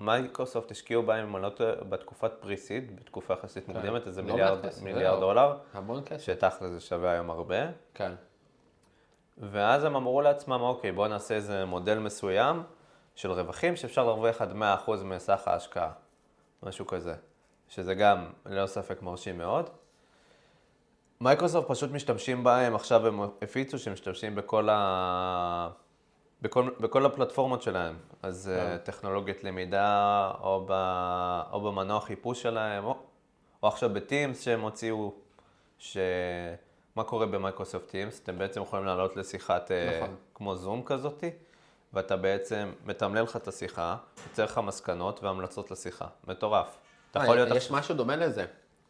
מייקרוסופט 0.00 0.70
השקיעו 0.70 1.02
בהם, 1.02 1.28
אם 1.28 1.36
אני 1.36 1.42
לא 1.42 1.48
טועה, 1.48 1.74
בתקופת 1.88 2.32
pre-seed, 2.40 2.96
בתקופה 3.00 3.34
יחסית 3.34 3.68
מוקדמת, 3.68 4.06
איזה 4.06 4.22
לא 4.22 4.28
מיליארד, 4.28 4.70
זהו. 4.70 5.20
דולר, 5.20 5.56
המון 5.72 6.02
כסף. 6.04 6.24
שתכל'ס 6.24 6.70
זה 6.70 6.80
שווה 6.80 7.10
היום 7.10 7.30
הרבה. 7.30 7.56
כן. 7.94 8.12
ואז 9.38 9.84
הם 9.84 9.96
אמרו 9.96 10.20
לעצמם, 10.20 10.60
אוקיי, 10.60 10.92
בואו 10.92 11.08
נעשה 11.08 11.34
איזה 11.34 11.64
מודל 11.64 11.98
מסוים 11.98 12.62
של 13.14 13.32
רווחים 13.32 13.76
שאפשר 13.76 14.04
להרוויח 14.04 14.42
עד 14.42 14.52
100% 14.86 14.90
מסך 15.04 15.42
ההשקעה, 15.48 15.90
משהו 16.62 16.86
כזה, 16.86 17.14
שזה 17.68 17.94
גם 17.94 18.26
ללא 18.46 18.66
ספק 18.66 19.02
מרשים 19.02 19.38
מאוד. 19.38 19.70
מייקרוסופט 21.20 21.68
פשוט 21.68 21.90
משתמשים 21.90 22.44
בהם, 22.44 22.74
עכשיו 22.74 23.06
הם 23.06 23.20
הפיצו 23.42 23.78
שהם 23.78 23.92
משתמשים 23.92 24.34
בכל, 24.34 24.68
ה... 24.72 25.68
בכל, 26.42 26.70
בכל 26.80 27.06
הפלטפורמות 27.06 27.62
שלהם, 27.62 27.96
אז 28.22 28.50
כן. 28.54 28.76
uh, 28.76 28.86
טכנולוגיית 28.86 29.44
למידה, 29.44 30.30
או, 30.40 30.64
ב... 30.68 30.72
או 31.52 31.60
במנוע 31.60 32.00
חיפוש 32.00 32.42
שלהם, 32.42 32.84
או, 32.84 32.96
או 33.62 33.68
עכשיו 33.68 33.90
בטימס 33.92 34.42
שהם 34.42 34.60
הוציאו, 34.60 35.14
ש... 35.78 35.96
מה 36.96 37.04
קורה 37.04 37.26
במייקרוסופט 37.26 37.90
טימס? 37.90 38.20
אתם 38.22 38.38
בעצם 38.38 38.62
יכולים 38.62 38.86
לעלות 38.86 39.16
לשיחת 39.16 39.70
אה, 39.70 39.96
נכון. 39.96 40.14
כמו 40.34 40.56
זום 40.56 40.82
כזאתי, 40.86 41.30
ואתה 41.92 42.16
בעצם 42.16 42.72
מתמלל 42.86 43.22
לך 43.22 43.36
את 43.36 43.48
השיחה, 43.48 43.96
יוצר 44.28 44.44
לך 44.44 44.58
מסקנות 44.58 45.22
והמלצות 45.22 45.70
לשיחה. 45.70 46.06
מטורף. 46.28 46.78
אתה 47.10 47.18
יכול 47.18 47.38
אה, 47.38 47.44
להיות... 47.44 47.56
יש 47.56 47.70
משהו 47.70 47.94
דומה 47.94 48.16
לזה. 48.16 48.44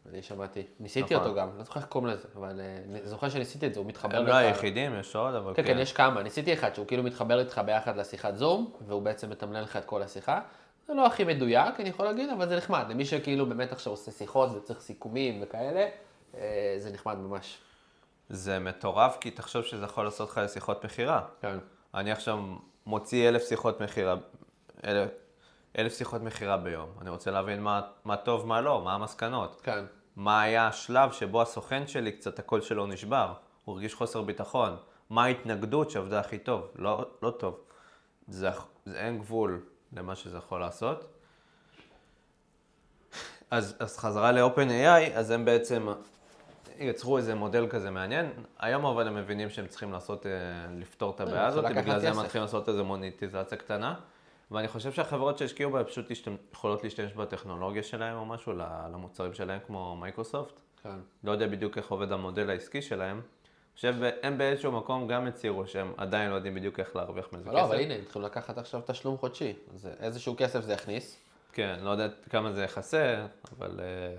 אני 0.09 0.21
שמעתי. 0.21 0.63
ניסיתי 0.79 1.15
נכון. 1.15 1.27
אותו 1.27 1.39
גם, 1.39 1.57
לא 1.57 1.63
זוכר 1.63 1.79
איך 1.79 1.89
קוראים 1.89 2.13
לזה, 2.13 2.27
אבל 2.35 2.61
אה, 2.61 2.77
אני 2.89 2.99
זוכר 3.03 3.29
שניסיתי 3.29 3.67
את 3.67 3.73
זה, 3.73 3.79
הוא 3.79 3.87
מתחבר 3.87 4.17
הם 4.17 4.23
לך... 4.23 4.29
לא 4.29 4.35
היחידים, 4.35 4.99
יש 4.99 5.15
עוד, 5.15 5.35
אבל 5.35 5.53
כן, 5.53 5.63
כן, 5.63 5.77
יש 5.79 5.93
כמה. 5.93 6.23
ניסיתי 6.23 6.53
אחד 6.53 6.75
שהוא 6.75 6.87
כאילו 6.87 7.03
מתחבר 7.03 7.39
איתך 7.39 7.61
ביחד 7.65 7.97
לשיחת 7.97 8.35
זום, 8.35 8.71
והוא 8.87 9.01
בעצם 9.01 9.29
מתמלל 9.29 9.61
לך 9.61 9.77
את 9.77 9.85
כל 9.85 10.01
השיחה. 10.01 10.41
זה 10.87 10.93
לא 10.93 11.05
הכי 11.05 11.23
מדויק, 11.23 11.79
אני 11.79 11.89
יכול 11.89 12.05
להגיד, 12.05 12.29
אבל 12.29 12.49
זה 12.49 12.57
נחמד. 12.57 12.85
למי 12.89 13.05
שכאילו 13.05 13.45
באמת 13.45 13.71
עכשיו 13.71 13.93
עושה 13.93 14.11
שיחות 14.11 14.49
וצריך 14.55 14.81
סיכומים 14.81 15.39
וכאלה, 15.43 15.87
זה 16.77 16.89
נחמד 16.93 17.17
ממש. 17.17 17.57
זה 18.29 18.59
מטורף, 18.59 19.17
כי 19.21 19.31
תחשוב 19.31 19.63
שזה 19.63 19.85
יכול 19.85 20.05
לעשות 20.05 20.29
לך 20.29 20.37
לשיחות 20.37 20.85
מכירה. 20.85 21.21
כן. 21.41 21.57
אני 21.93 22.11
עכשיו 22.11 22.39
מוציא 22.85 23.29
אלף 23.29 23.47
שיחות 23.47 23.81
מכירה, 23.81 24.15
אלף, 24.85 25.09
אלף 25.77 25.97
שיחות 25.97 26.21
מכירה 26.21 26.57
ביום. 26.57 26.89
אני 27.01 27.09
רוצה 27.09 27.31
להבין 27.31 27.61
מה, 27.61 27.81
מה 28.05 28.17
טוב, 28.17 28.47
מה 28.47 28.61
לא, 28.61 28.81
מה 28.81 28.93
המסקנות. 28.93 29.61
כן. 29.63 29.85
מה 30.15 30.41
היה 30.41 30.67
השלב 30.67 31.11
שבו 31.11 31.41
הסוכן 31.41 31.87
שלי, 31.87 32.11
קצת 32.11 32.39
הקול 32.39 32.61
שלו 32.61 32.87
נשבר, 32.87 33.33
הוא 33.65 33.75
הרגיש 33.75 33.95
חוסר 33.95 34.21
ביטחון. 34.21 34.75
מה 35.09 35.23
ההתנגדות 35.23 35.91
שעבדה 35.91 36.19
הכי 36.19 36.37
טוב? 36.37 36.67
לא, 36.75 37.05
לא 37.21 37.31
טוב. 37.31 37.59
זה, 38.27 38.49
זה 38.85 38.99
אין 38.99 39.17
גבול 39.19 39.65
למה 39.93 40.15
שזה 40.15 40.37
יכול 40.37 40.59
לעשות. 40.59 41.13
אז, 43.51 43.75
אז 43.79 43.97
חזרה 43.97 44.31
ל-OpenAI, 44.31 45.11
אז 45.15 45.31
הם 45.31 45.45
בעצם 45.45 45.87
יצרו 46.79 47.17
איזה 47.17 47.35
מודל 47.35 47.67
כזה 47.69 47.91
מעניין. 47.91 48.29
היום 48.59 48.85
אבל 48.85 49.07
הם 49.07 49.15
מבינים 49.15 49.49
שהם 49.49 49.67
צריכים 49.67 49.91
לעשות, 49.91 50.25
אה, 50.25 50.31
לפתור 50.79 51.11
את 51.15 51.21
הבעיה 51.21 51.47
הזאת, 51.47 51.65
בגלל 51.65 51.99
זה 51.99 52.07
הם 52.07 52.13
כסף. 52.13 52.23
מתחילים 52.23 52.43
לעשות 52.43 52.69
איזה 52.69 52.83
מוניטיזציה 52.83 53.57
קטנה. 53.57 53.95
ואני 54.51 54.67
חושב 54.67 54.91
שהחברות 54.91 55.37
שהשקיעו 55.37 55.71
בה 55.71 55.83
פשוט 55.83 56.11
יכולות 56.53 56.83
להשתמש 56.83 57.13
בטכנולוגיה 57.13 57.83
שלהם 57.83 58.17
או 58.17 58.25
משהו 58.25 58.53
למוצרים 58.91 59.33
שלהם 59.33 59.59
כמו 59.67 59.95
מייקרוסופט. 59.95 60.59
כן. 60.83 60.99
לא 61.23 61.31
יודע 61.31 61.47
בדיוק 61.47 61.77
איך 61.77 61.91
עובד 61.91 62.11
המודל 62.11 62.49
העסקי 62.49 62.81
שלהם. 62.81 63.21
חושב, 63.75 63.95
הם 64.23 64.37
באיזשהו 64.37 64.71
מקום 64.71 65.07
גם 65.07 65.27
הצהירו 65.27 65.67
שהם 65.67 65.93
עדיין 65.97 66.29
לא 66.29 66.35
יודעים 66.35 66.55
בדיוק 66.55 66.79
איך 66.79 66.95
להרוויח 66.95 67.33
מזה 67.33 67.51
לא, 67.51 67.63
אבל 67.63 67.79
הנה, 67.79 67.93
הם 67.93 68.01
התחילו 68.01 68.25
לקחת 68.25 68.57
עכשיו 68.57 68.81
תשלום 68.85 69.17
חודשי. 69.17 69.53
אז 69.73 69.89
איזשהו 69.99 70.35
כסף 70.37 70.63
זה 70.63 70.73
יכניס. 70.73 71.19
כן, 71.53 71.79
לא 71.81 71.89
יודע 71.89 72.07
כמה 72.29 72.51
זה 72.51 72.63
יכסה, 72.63 73.25
אבל 73.57 73.79
אה, 73.79 74.15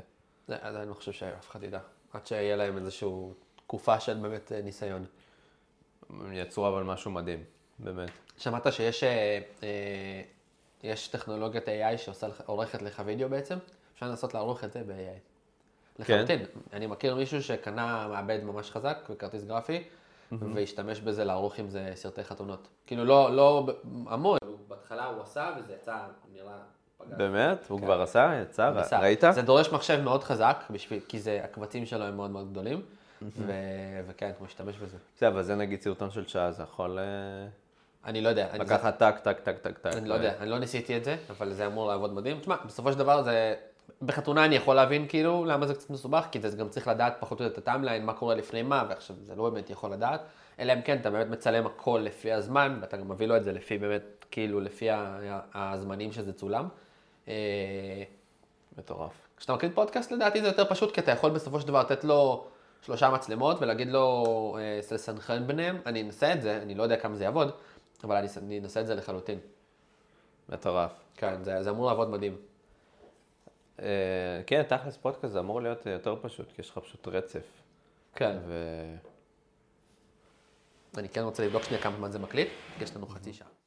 זה, 0.49 0.57
אני 0.63 0.89
לא 0.89 0.95
חושב 0.95 1.13
שאף 1.13 1.51
אחד 1.51 1.63
ידע. 1.63 1.79
עד 2.13 2.27
שיהיה 2.27 2.57
להם 2.57 2.77
איזושהי 2.77 3.09
תקופה 3.57 4.01
של 4.01 4.15
באמת 4.15 4.53
אה, 4.53 4.63
ניסיון. 4.63 5.05
הם 6.11 6.33
יצרו 6.33 6.69
אבל 6.69 6.83
משהו 6.83 7.11
מדהים, 7.11 7.45
באמת. 7.79 8.11
שמעת 8.37 8.73
שיש 8.73 9.05
אה, 9.05 9.41
אה, 9.63 10.23
יש 10.83 11.09
טכנולוגיית 11.09 11.69
AI 11.69 11.99
שעורכת 11.99 12.83
לך 12.83 13.03
וידאו 13.05 13.29
בעצם? 13.29 13.59
אפשר 13.95 14.07
לנסות 14.07 14.35
לערוך 14.35 14.65
את 14.65 14.73
זה 14.73 14.83
ב-AI. 14.87 15.19
לחלוטין. 15.99 16.45
אני 16.73 16.87
מכיר 16.87 17.15
מישהו 17.15 17.43
שקנה 17.43 18.09
מעבד 18.09 18.45
ממש 18.45 18.71
חזק 18.71 18.99
וכרטיס 19.11 19.45
גרפי, 19.45 19.85
והשתמש 20.33 21.01
בזה 21.01 21.25
לערוך 21.25 21.59
עם 21.59 21.71
זה 21.71 21.93
סרטי 21.95 22.25
חתונות. 22.25 22.69
כאילו 22.87 23.05
לא, 23.05 23.37
לא 23.37 23.67
המון. 24.07 24.39
בהתחלה 24.69 25.07
הוא 25.07 25.23
עשה 25.23 25.57
וזה 25.59 25.73
יצא, 25.73 25.99
נראה. 26.33 26.59
באמת? 27.07 27.67
הוא 27.69 27.79
כן. 27.79 27.85
כבר 27.85 28.03
עשה? 28.03 28.43
יצא? 28.43 28.71
ראית? 29.01 29.25
זה 29.31 29.43
דורש 29.43 29.73
מחשב 29.73 30.01
מאוד 30.01 30.25
חזק, 30.25 30.65
כי 31.09 31.21
זה, 31.21 31.41
הקבצים 31.45 31.87
שלו 31.87 32.05
הם 32.05 32.17
מאוד 32.17 32.31
מאוד 32.31 32.51
גדולים, 32.51 32.83
וכן, 34.07 34.31
הוא 34.39 34.47
משתמש 34.47 34.77
בזה. 34.77 34.97
זה, 35.19 35.29
אבל 35.29 35.43
זה 35.43 35.55
נגיד 35.55 35.83
סרטון 35.83 36.11
של 36.11 36.27
שעה, 36.27 36.53
זה 36.53 36.63
יכול 36.63 36.99
אה, 36.99 37.05
אני 38.05 38.21
לא 38.21 38.29
יודע. 38.29 38.47
לקחת 38.59 38.99
טק, 38.99 39.15
טק, 39.23 39.41
טק, 39.41 39.59
טק, 39.59 39.79
טק. 39.79 39.97
אני 39.97 40.09
לא 40.09 40.15
יודע, 40.15 40.33
אני 40.41 40.51
לא 40.51 40.59
ניסיתי 40.59 40.97
את 40.97 41.05
זה, 41.05 41.17
אבל 41.31 41.53
זה 41.53 41.67
אמור 41.67 41.89
לעבוד 41.89 42.15
מדהים. 42.15 42.41
תשמע, 42.41 42.57
בסופו 42.67 42.93
של 42.93 42.99
דבר 42.99 43.23
זה... 43.23 43.55
בחתונה 44.03 44.45
אני 44.45 44.57
יכול 44.57 44.77
להבין 44.77 45.09
כאילו 45.09 45.45
למה 45.45 45.67
זה 45.67 45.75
קצת 45.75 45.91
מסובך, 45.91 46.27
כי 46.31 46.41
זה 46.41 46.57
גם 46.57 46.69
צריך 46.69 46.89
לדעת 46.89 47.17
פחות 47.21 47.41
או 47.41 47.45
יותר 47.45 47.55
את 47.55 47.59
הטיימליין, 47.59 48.07
מה 48.07 48.13
קורה 48.13 48.35
לפני 48.35 48.63
מה, 48.63 48.85
ועכשיו 48.89 49.17
זה 49.23 49.37
לא 49.37 49.51
באמת 49.51 49.71
יכול 49.71 49.93
לדעת, 49.93 50.21
אלא 50.59 50.73
אם 50.73 50.83
כן 50.83 50.99
אתה 51.01 51.11
באמת 51.11 51.27
מצלם 51.27 51.67
הכל 51.67 52.01
לפי 52.05 52.33
הזמן, 52.33 52.79
ואתה 52.81 52.97
גם 52.97 53.09
מביא 53.09 53.27
לו 53.27 53.37
את 53.37 53.45
זה 53.45 53.53
לפי 53.53 53.79
באמת, 53.79 54.03
כאילו 54.31 54.61
לפי 54.61 54.89
הזמנים 55.55 56.13
שזה 56.13 56.33
צולם. 56.33 56.69
אה, 57.29 58.03
מטורף. 58.79 59.29
כשאתה 59.37 59.55
מקליט 59.55 59.75
פודקאסט 59.75 60.13
לדעתי 60.13 60.41
זה 60.41 60.47
יותר 60.47 60.65
פשוט, 60.65 60.95
כי 60.95 61.01
אתה 61.01 61.11
יכול 61.11 61.31
בסופו 61.31 61.61
של 61.61 61.69
דבר 61.69 61.81
לתת 61.81 62.05
לו 62.05 62.47
שלושה 62.83 63.11
מצלמות 63.11 63.57
ולהגיד 63.61 63.89
לו 63.89 64.25
אה, 64.61 64.81
לסנכרן 64.93 65.47
ביניהם, 65.47 65.81
אני 65.87 66.03
אנסה 66.03 66.33
את 66.33 66.43
זה, 66.43 66.57
אני 66.63 66.75
לא 66.75 66.83
יודע 66.83 66.97
כמה 66.97 67.17
זה 67.17 67.25
יעבוד, 67.25 67.51
אבל 68.05 68.17
אני, 68.17 68.29
אני 68.37 68.59
אנסה 68.59 68.81
את 68.81 68.87
זה 68.87 68.95
לחלוטין. 68.95 69.39
מטורף. 70.49 70.93
כן, 71.17 71.43
זה, 71.43 71.63
זה 71.63 71.71
אמור 71.71 71.87
לעבוד 71.87 72.11
מדהים. 72.11 72.37
אה, 73.83 73.87
כן, 74.47 74.63
תכלס 74.63 74.97
פודקאסט 74.97 75.33
זה 75.33 75.39
אמור 75.39 75.63
להיות 75.63 75.87
יותר 75.87 76.17
פשוט, 76.23 76.53
כי 76.53 76.63
יש 76.63 76.71
לך 76.71 76.79
פשוט 76.79 77.09
רצף. 77.09 77.63
כן. 78.15 78.39
ו... 78.47 78.55
אני 80.97 81.09
כן 81.09 81.21
רוצה 81.23 81.47
לבדוק 81.47 81.63
שנייה 81.63 81.83
כמה 81.83 81.97
זמן 81.97 82.11
זה 82.11 82.19
מקליט, 82.19 82.49
יש 82.81 82.97
לנו 82.97 83.07
חצי 83.07 83.33
שעה. 83.33 83.58